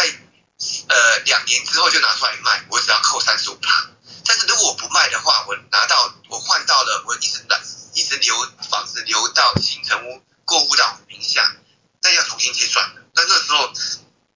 [0.87, 2.65] 呃两年之后就拿出来卖？
[2.71, 3.85] 我只要扣三十五趴。
[4.29, 7.57] 但是如果我不卖的话，我拿到我换到了，我一直拿。
[7.95, 8.35] 一直留
[8.69, 11.55] 房子留到新城屋过户到名下，
[12.03, 13.01] 那要重新计算的。
[13.15, 13.73] 那那时候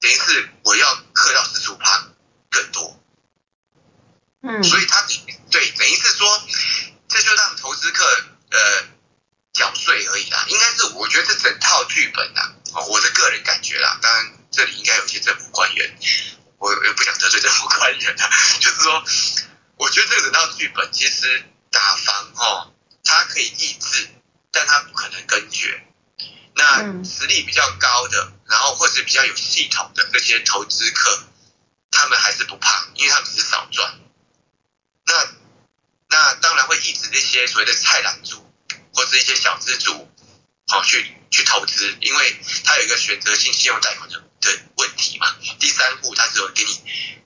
[0.01, 2.03] 等于是我要刻到四十五趴
[2.49, 2.99] 更多，
[4.41, 5.05] 嗯，所以他
[5.51, 6.43] 对等于是说，
[7.07, 8.03] 这就让投资客
[8.49, 8.59] 呃
[9.53, 10.43] 缴税而已啦。
[10.49, 12.41] 应该是我觉得这整套剧本呐，
[12.73, 13.99] 哦，我的个人感觉啦。
[14.01, 15.97] 当然这里应该有些政府官员，
[16.57, 18.29] 我也不想得罪政府官员啊，
[18.59, 19.03] 就是说，
[19.77, 22.69] 我觉得这个整套剧本其实打房哦。
[23.05, 24.07] 它可以抑制，
[24.49, 25.85] 但它不可能根绝。
[26.55, 31.23] 那实力比较高的，然后或是比较有系统的这些投资客，
[31.91, 33.99] 他们还是不怕，因为他们只是少赚。
[35.05, 35.13] 那
[36.09, 38.45] 那当然会抑制那些所谓的菜篮族
[38.93, 40.11] 或是一些小资族，
[40.67, 45.35] 好去去投资，因为它有一个选择性信用贷款的的问题嘛。
[45.59, 46.81] 第三户它只有给你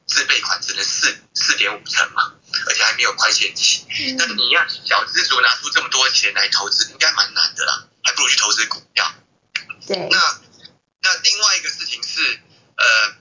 [0.06, 2.34] 自备款只能四四点五成嘛，
[2.68, 3.86] 而且还没有宽限期。
[4.18, 7.88] 那你要小资族拿出这么多钱来投资，应该蛮难的啦。
[8.04, 9.14] 还不如去投资股票。
[9.86, 9.98] 对。
[10.10, 10.40] 那
[11.02, 12.40] 那另外一个事情是，
[12.78, 13.16] 呃，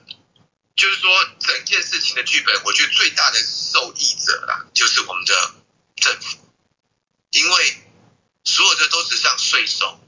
[0.76, 1.10] 就是说
[1.40, 5.54] 整件事情的剧本，我觉得最大的受益者啦，就是我们的
[5.96, 6.38] 政府，
[7.30, 7.76] 因为
[8.44, 10.00] 所有的都是像税收，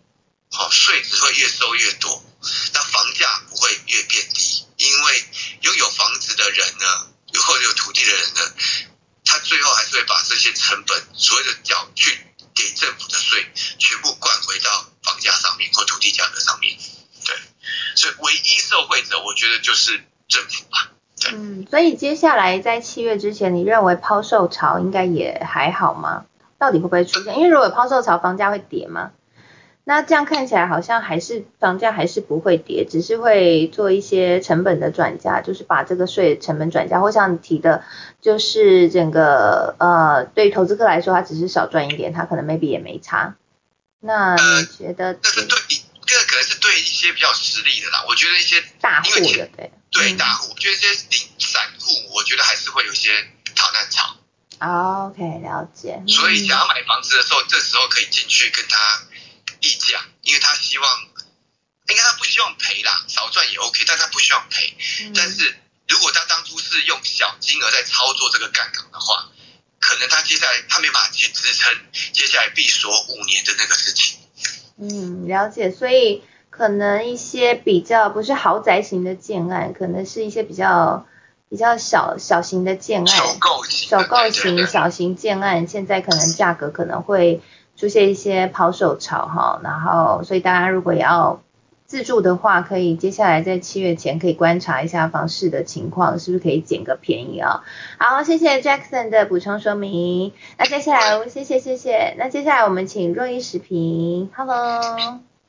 [0.51, 2.25] 好，税只会越收越多，
[2.73, 5.25] 那房价不会越变低，因为
[5.63, 8.55] 拥有房子的人呢，或者有土地的人呢，
[9.25, 12.25] 他最后还是会把这些成本，所谓的缴去。
[12.55, 16.77] 给政府的税全部灌回到房价上面或土地价格上面，
[17.25, 17.37] 对，
[17.95, 20.91] 所以唯一受惠者我觉得就是政府吧。
[21.31, 26.25] 嗯，所以接下来在七月之前，你认为抛售潮应该也还好吗？
[26.57, 27.37] 到底会不会出现？
[27.37, 29.11] 因为如果抛售潮，房价会跌吗？
[29.85, 37.85] 那这样看起来好像还是房价还是不会跌，只是会做一些成本的转嫁，就是把这个税成本转嫁，或像你提的，
[38.23, 43.35] 就是整个呃对投资客来说，他只是少赚一点，他可能 maybe 也没差。
[44.01, 45.13] 那你觉得？
[45.13, 45.57] 这个对，
[46.07, 48.03] 这个可能是对一些比较实力的啦。
[48.09, 51.28] 我觉得一些大户的对对大户，我觉得一些零
[51.89, 53.11] 户，我觉得还是会有一些
[53.57, 54.17] 逃难潮。
[55.09, 56.03] OK，了解。
[56.07, 58.77] 所以想要买房子的时候，这时候可以进去跟他。
[59.61, 60.89] 议价，因为他希望，
[61.89, 64.73] 应该他不希望赔啦，少赚也 OK，但他不希望赔。
[65.17, 65.59] 但是
[65.89, 69.33] 如果他当初是用小金额在操作这个杠杆的话，
[69.81, 71.75] 可能他接下来他没办法去支撑
[72.13, 74.21] 接下来闭锁五年的那个事情。
[74.81, 75.73] 嗯，了解。
[75.73, 81.08] 所以可能一些比较不是豪宅型的建案，可能是一些比较
[81.49, 83.37] 比较小小型的建案，首
[84.05, 87.41] 购型、型小型建案，现在可能价格可能会。
[87.79, 91.41] 出现一些抛售潮哈，然后所以大家如果要
[91.87, 97.63] 自住的话，可以接下来在七月前可以观察一下房市的情况，是不是可以捡个便宜啊？
[97.99, 100.33] 好，谢谢 Jackson 的补充说明。
[100.59, 102.17] 那接下来，谢谢谢谢。
[102.19, 104.83] 那接下来我们请若一时评，Hello，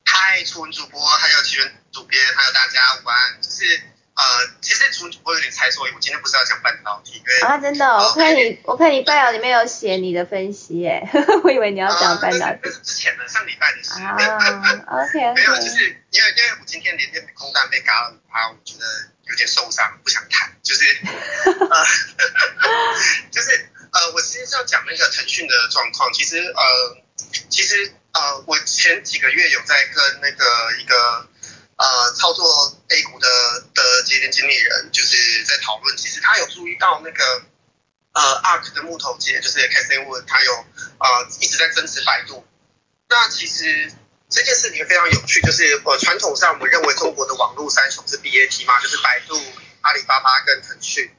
[0.06, 3.99] 嗨，初文主播，还有奇源主编，还有大家午安，就是。
[4.20, 4.26] 呃，
[4.60, 11.08] 其实主我有点猜错，我今天不是要讲半导体，因为啊，真的，我看你，我看你半导里面有写你的分析，耶，
[11.46, 12.60] 我以为你要讲半导体。
[12.62, 14.04] 那是之前的上礼拜的事。
[14.04, 14.18] 啊
[14.92, 18.86] ，OK， 没有，就是因为因为我今天连天空单被嘎了五趴，我觉得
[19.24, 20.84] 有点受伤，不想谈，就是，
[21.48, 21.86] 呃，
[23.32, 26.98] 就是呃，我其实是要讲那个腾讯的状况，其实呃，
[27.48, 31.30] 其实呃，我前几个月有在跟那个一个。
[31.80, 33.28] 呃，操作 A 股的
[33.74, 37.42] 的节点经理人就是在讨论，其实他有注意到那个
[38.12, 40.52] 呃 ARK 的木头姐，就是 k a s i Wood，他有
[41.00, 42.46] 呃一直在增持百度。
[43.08, 43.94] 那其实
[44.30, 49.42] 这件事情非常有趣，就是呃传统上我们认为中国的网络三雄是 BAT 嘛，就是百度、
[49.80, 51.10] 阿里巴巴跟腾讯。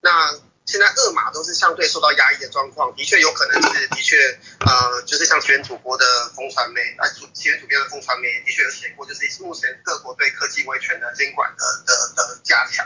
[0.00, 0.32] 那
[0.66, 4.16] 现在二马都是相对受到压抑的状况，的确有可能是的确，
[4.66, 6.04] 呃，就是像前主播的
[6.34, 12.84] 风传媒，啊，主前主编的风传媒的确有写过，就是目前各国对科技维权的监管的的的加强。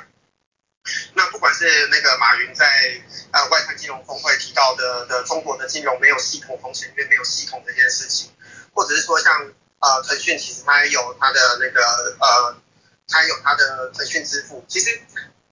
[1.14, 3.01] 那不管是那个马云在
[3.33, 8.31] 呃外滩金融峰会提到的的中国的金融没有系统风险，因为没有系统这件事情，
[8.74, 11.81] 或者是说像呃腾讯其实它也有它的那个
[12.20, 12.57] 呃，
[13.09, 15.01] 它有它的腾讯支付，其实。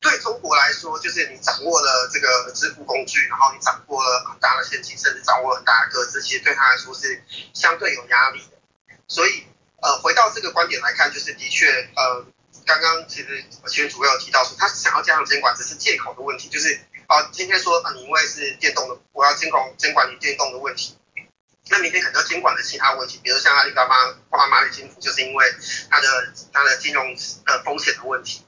[0.01, 7.21] 对中国来说，就是你掌握了这个支付工具，然后你掌握了很大的现金，甚至掌握了很大的个资，其实对他来说是
[7.53, 8.59] 相对有压力的。
[9.09, 9.45] 所以，
[9.83, 12.25] 呃，回到这个观点来看，就是的确，呃，
[12.65, 16.79] 刚刚其实前主有提到说，他想要加强监管，只是借口的问题，就是
[17.09, 20.97] 啊，今天说啊，你因为是电动的，我要监管监管你电动的问题，
[21.71, 23.95] 那明天可能要监管的其他问题，比如像阿里巴巴、
[24.31, 25.45] 花蚂蚁金服，就是因为
[25.91, 28.45] 它的它的金融呃风险的问题。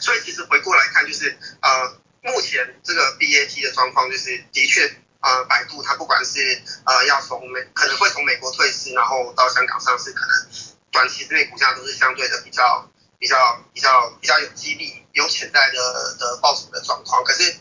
[0.00, 4.86] 所以其实回过来看，就是呃，目前这个 BAT 的状况，就是的确
[5.20, 10.46] 呃，百度它不管是呃要从美可能会从美国退市，然后到香港上市，可能
[10.90, 17.22] 短期之内股价都是相对的比较比较比较比较有激励、有潜在的的报酬的状况。
[17.24, 17.54] 可是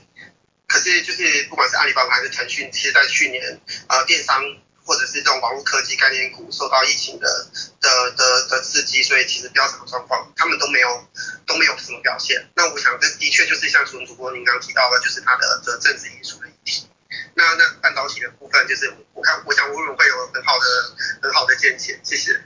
[0.68, 4.42] 可是就是不管是阿里巴巴还是腾讯，其实在去年呃电商。
[4.86, 7.28] 或者是这种网络科技概念股受到疫情的
[7.82, 10.88] 的的的刺激，所以其实飙涨的状况，他们都没有
[11.46, 12.48] 都没有什么表现。
[12.56, 16.88] 那我想这的确就是像主主播您刚刚提到的，就是它的的政治因素的议题。
[17.34, 20.66] 那那半导体的部分，就是我看我想吴总会有很好的
[21.22, 22.40] 很好的见解，谢谢。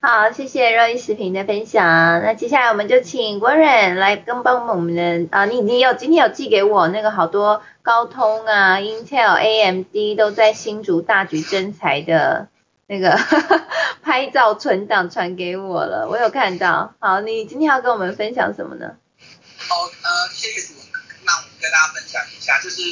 [0.00, 1.82] 好，谢谢热一视频的分享。
[2.22, 12.48] 那接下来我们就请国人来跟帮我们的啊，你你有今天有寄给我那个好多高通啊、Intel、AMD 都在新竹大举征才的
[12.88, 13.16] 那个
[14.02, 16.96] 拍照存档传给我了，我有看到。
[16.98, 18.96] 好，你今天要跟我们分享什么呢？
[19.68, 22.82] 好，呃，谢谢主持人，那我们跟大家分享一下，就是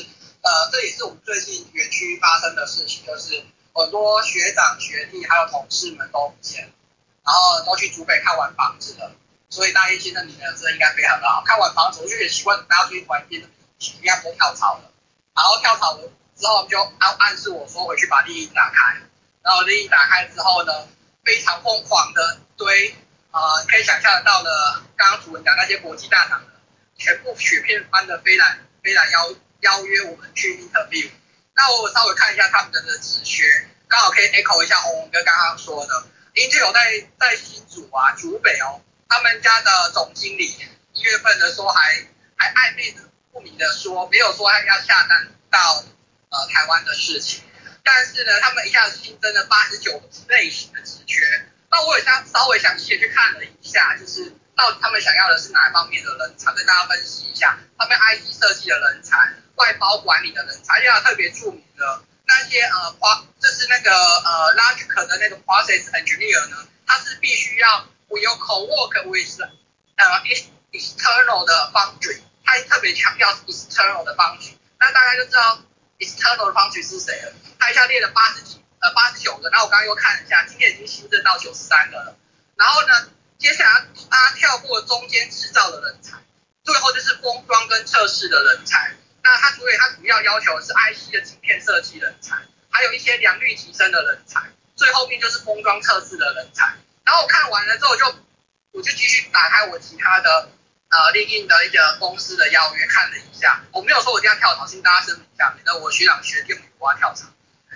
[0.43, 3.43] 呃，这也是我们最近园区发生的事情，就是
[3.73, 6.71] 很多学长学弟还有同事们都不见。
[7.25, 9.11] 然后都去竹北看完房子了，
[9.51, 11.43] 所以大一新的你呢，真的应该非常的好。
[11.45, 13.43] 看完房子，我就很习惯大家去玩边
[13.79, 14.91] 的应该不跳槽了。
[15.35, 19.01] 然后跳槽了之后就暗暗示我说回去把利益打开。
[19.43, 20.73] 然后利益打开之后呢，
[21.25, 22.95] 非常疯狂的堆，
[23.31, 26.53] 呃，可以想象得到的，刚刚主人讲那些国际大厂的，
[26.97, 31.11] 全部雪片般的飞来飞来邀邀约我们去 interview。
[31.55, 33.45] 那我稍微看一下他们的职缺，
[33.87, 36.05] 刚好可以 echo 一下红红哥刚刚说的。
[36.35, 40.57] Intel 在在新竹啊，竹北哦，他们家的总经理
[40.95, 42.05] 一月份的时候还
[42.37, 43.03] 还暧昧的
[43.35, 45.85] 不明的说，没有说他要下单到
[46.31, 47.43] 呃台湾的事情，
[47.83, 51.21] 但是呢，他们一下子新增了八十九类型的职缺，
[51.69, 62.03] 那我也想稍微详细的去看了一下，就是到他们想要的是哪一方面的人才，跟大家分析一下，他们 IC 设计的人才，外包管理的人才，要特别著名的。
[62.27, 66.57] 那些呃，花就是那个呃，logic 的那个 process engineer 呢，
[66.87, 69.43] 他是必须要 will co-work with
[69.97, 70.05] 呃
[70.73, 74.57] external 的 foundry，他特别强调 external 的方局。
[74.79, 75.63] 那大家就知道
[75.99, 77.33] external 的方局是谁了。
[77.59, 82.17] 他一下列了八十几呃八十九个，然后我刚刚又看了一下，今天已经新增到九十三个了。
[82.57, 86.19] 然后呢，接下来他跳过中间制造的人才，
[86.63, 88.95] 最后就是封装跟测试的人才。
[89.23, 92.37] 那他所以他主要要求是 IC 的晶片设计人才，
[92.71, 94.43] 还有一些良率提升的人才，
[94.77, 96.75] 最后面就是封装测试的人才。
[97.05, 98.05] 然后我看完了之后，就
[98.73, 100.51] 我就继续打开我其他的
[100.95, 107.27] 呃另印的一个公司的邀约看了一下，我没有说我一定要跳槽，先大家声明一下，免得我学长学弟我要跳槽。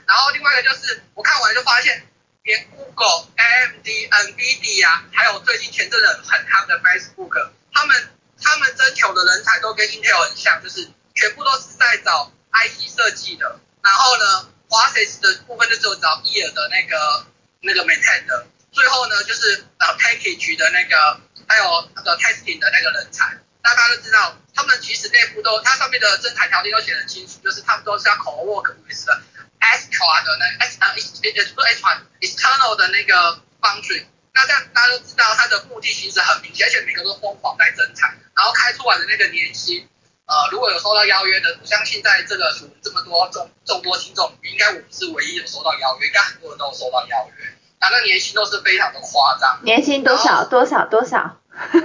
[0.06, 2.06] 然后另外一个就是我看完就发现，
[2.44, 8.08] 连 Google、AMD、NVIDIA，还有最近前阵子很夯的 Facebook，他们
[8.40, 10.88] 他们征求的人才都跟 Intel 很像，就是。
[11.18, 17.26] 全部都是在找 IC 设计的，然后呢，process 的部分就只有找 ear 的那个
[17.60, 23.36] 那个 maintain 的，最后呢就是呃 package 的那个，还有那个 testing 的那个人才。
[23.60, 29.22] 大家都知道，他们其实内部都，它上面的征才条件都写得很清楚，就是他们都是要 co work with 的
[29.60, 34.06] extra 的那 s 呃 ex 也不是 extra external 的那个 foundry。
[34.32, 39.88] 那这样大家都知道，它的目的其实很明显，而且每个都疯狂在征才，然后开出来的那个年薪。
[40.24, 47.44] 呃，如果有收到邀约的，我相信在这个这么多众众多听众，应该我不是唯一有收到邀约，应该很多人都有收到邀约，
[47.78, 49.60] 啊，那年薪都是非常的夸张。
[49.62, 50.44] 年薪多少？
[50.44, 50.86] 多少？
[50.86, 51.40] 多少？
[51.52, 51.74] 呃，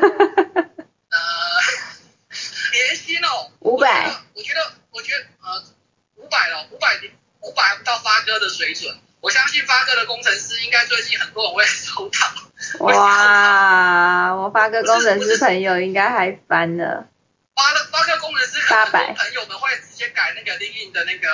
[2.73, 4.11] 年薪哦，五百。
[4.33, 5.63] 我觉得，我觉得，呃，
[6.15, 6.99] 五百了，五百，
[7.41, 8.95] 五百还不到发哥的水准。
[9.21, 12.19] 我相信发哥的工程师应该最近很多人会收到。
[12.85, 17.07] 哇，我发哥工程师朋友应该还翻了。
[17.55, 21.29] 发了发个工程师，很多朋友们会直接改那个 LinkedIn 的那个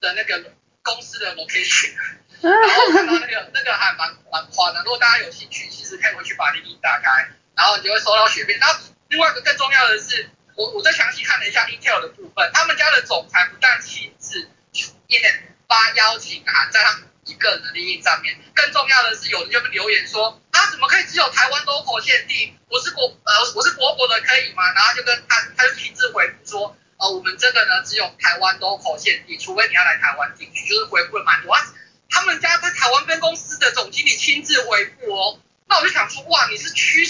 [0.00, 1.92] 的那个公司的 location，
[2.40, 4.82] 然后看到那个那个还蛮蛮宽的。
[4.84, 8.58] 如果大家有兴趣，其实可以回去把 link 打开，然后你就会收到雪片。
[8.58, 8.78] 然后
[9.08, 20.40] 另外一个更重要的是，我我再详细看了一下 Intel 的部分，他们家的总裁不但亲自出面发邀请函在他们一个人的 link 上面，更重要的是有人就留言说。
[20.52, 22.58] 他怎么可以只有台湾 local 限定？
[22.68, 24.62] 我是国呃我是国国的可以吗？
[24.74, 31.52] 然后就跟他他就亲自回复说，呃我们这个呢只有台湾 local 限定，除非你要来台湾定居，就是回复了蛮多。
[31.52, 31.60] 啊
[32.08, 37.04] 他们家在台湾分公司的总经理亲自回复哦，那我就想说，哇你是需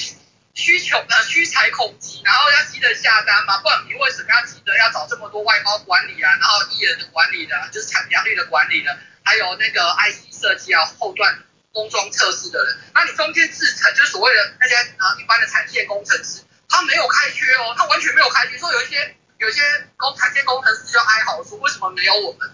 [0.54, 3.58] 需求呃需财恐急，然后要急着下单吗？
[3.62, 11.38] 不然你为什么要急着要找这么多外包管理啊，然后艺人的管理的，就是产良率的管理的，还有那个 IC 设计啊后段。
[11.74, 18.58] 封装测试的人，那你中间制成就是所谓的那些呃一般的产线工程师，他没有开缺哦，他完全没有开缺。
[18.58, 19.60] 说有一些有一些
[19.96, 22.50] 工产线工程师就哀嚎说，为什么没有我们？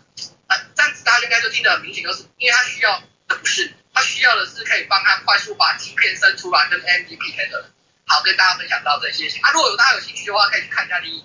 [0.75, 2.99] 这样子大家应该就听得很明显，就是因为他需要
[3.29, 7.65] 的不是，他需要的是可以帮他快速把晶片生出来跟 MVP 的。
[8.07, 9.27] 好，跟大家分享到这些。
[9.41, 11.25] 啊，如果有大家有兴趣的话，可以去看一下利益。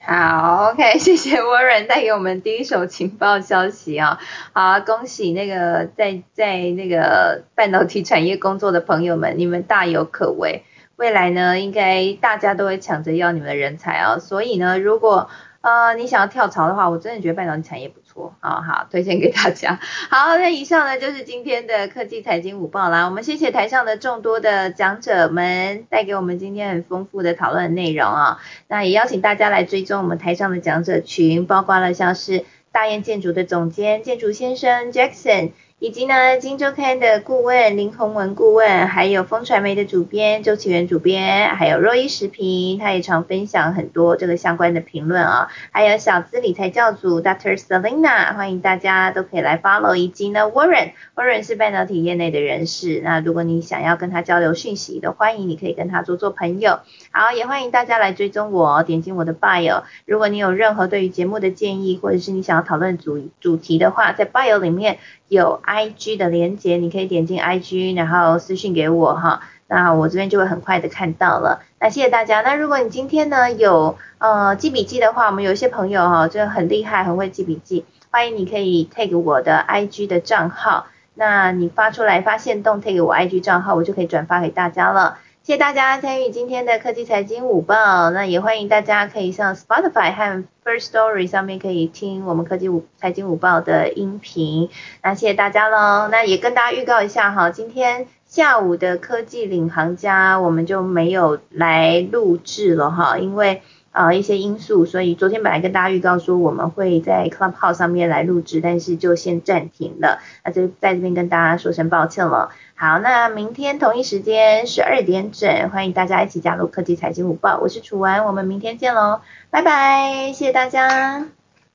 [0.00, 4.18] 好，OK，谢谢 Warren 带给我们第一手情报消息啊！
[4.52, 10.64] 好，恭喜那个在在那个半导体产业工作的朋友们，你们大有可为。
[10.96, 14.18] 未来呢，应该大家都会抢着要你们的人才啊。
[14.18, 15.30] 所以呢，如果
[15.68, 19.78] 呃你想要跳槽的话，我真的觉得半导体产业不错，好好推荐给大家。
[20.10, 23.04] 好，那以上呢就是今天的科技财经午报啦。
[23.04, 28.38] 我们谢谢台上的众多的讲者们带给我们今天很丰富的讨论内容啊。
[28.66, 35.50] 那也邀请大家来追踪我们台上的讲者群，包括了像是大雁建筑的总监建筑先生 Jackson。
[35.80, 45.48] 以及呢，《金周刊》的顾问林宏文顾问，还有风传媒的主编周启源主编，还有若一时评，他也常分享很多这个相关的评论啊。
[45.70, 47.56] 还有小资理财教主 Dr.
[47.56, 49.94] Selina，欢迎大家都可以来 follow。
[49.94, 56.80] 以及呢，Warren，Warren 是半导体业内的人士，那如果你想要跟他交流讯息的，欢迎你可以跟他做做朋友。
[57.12, 59.84] 好，也欢迎大家来追踪我，点进我的 bio。
[60.06, 64.98] 如果你有任何对于节目的建议，或者是你想要讨论主主题的话，在 bio 里面。
[65.28, 71.60] 有 IG 的连接，你可以点进 IG，然后私信给我哈，那我这边就会很快的看到了。
[71.78, 72.40] 那谢谢大家。
[72.40, 85.18] 那如果你今天呢有呃记笔记的话，我们有一些朋友哈，就很厉害，很会记笔记，欢迎你可以 take 我的 IG 的账号，那你发出来发现动 take 我 IG 账号，我就可以转发给大家了。
[85.48, 94.68] 谢谢大家参与今天的科技财经午报，那也欢迎大家可以上 Spotify 和 First Story 上面可以听我们科技午财经午报的音频。
[95.02, 112.50] 那谢谢大家喽，那也跟大家预告一下哈，今天下午的科技领航家我们就没有来录制了哈，因为啊一些因素，所以昨天本来跟大家预告说我们会在 Clubhouse 上面来录制，但是就先暂停了，那就在这边跟大家说声抱歉了。
[112.74, 117.58] 好，那明天同一时间十二点整，欢迎大家一起加入科技财经午报。
[117.58, 119.20] 我是楚文，我们明天见喽，
[119.50, 121.18] 拜拜，谢谢大家，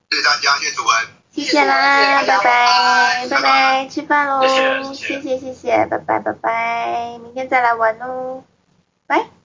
[0.10, 0.96] 谢谢大家，谢谢楚文，
[1.32, 4.48] 谢谢啦，拜拜，拜拜，吃饭喽，
[4.94, 8.44] 谢谢谢谢，拜拜拜拜，明天再来玩喽，
[9.06, 9.43] 拜。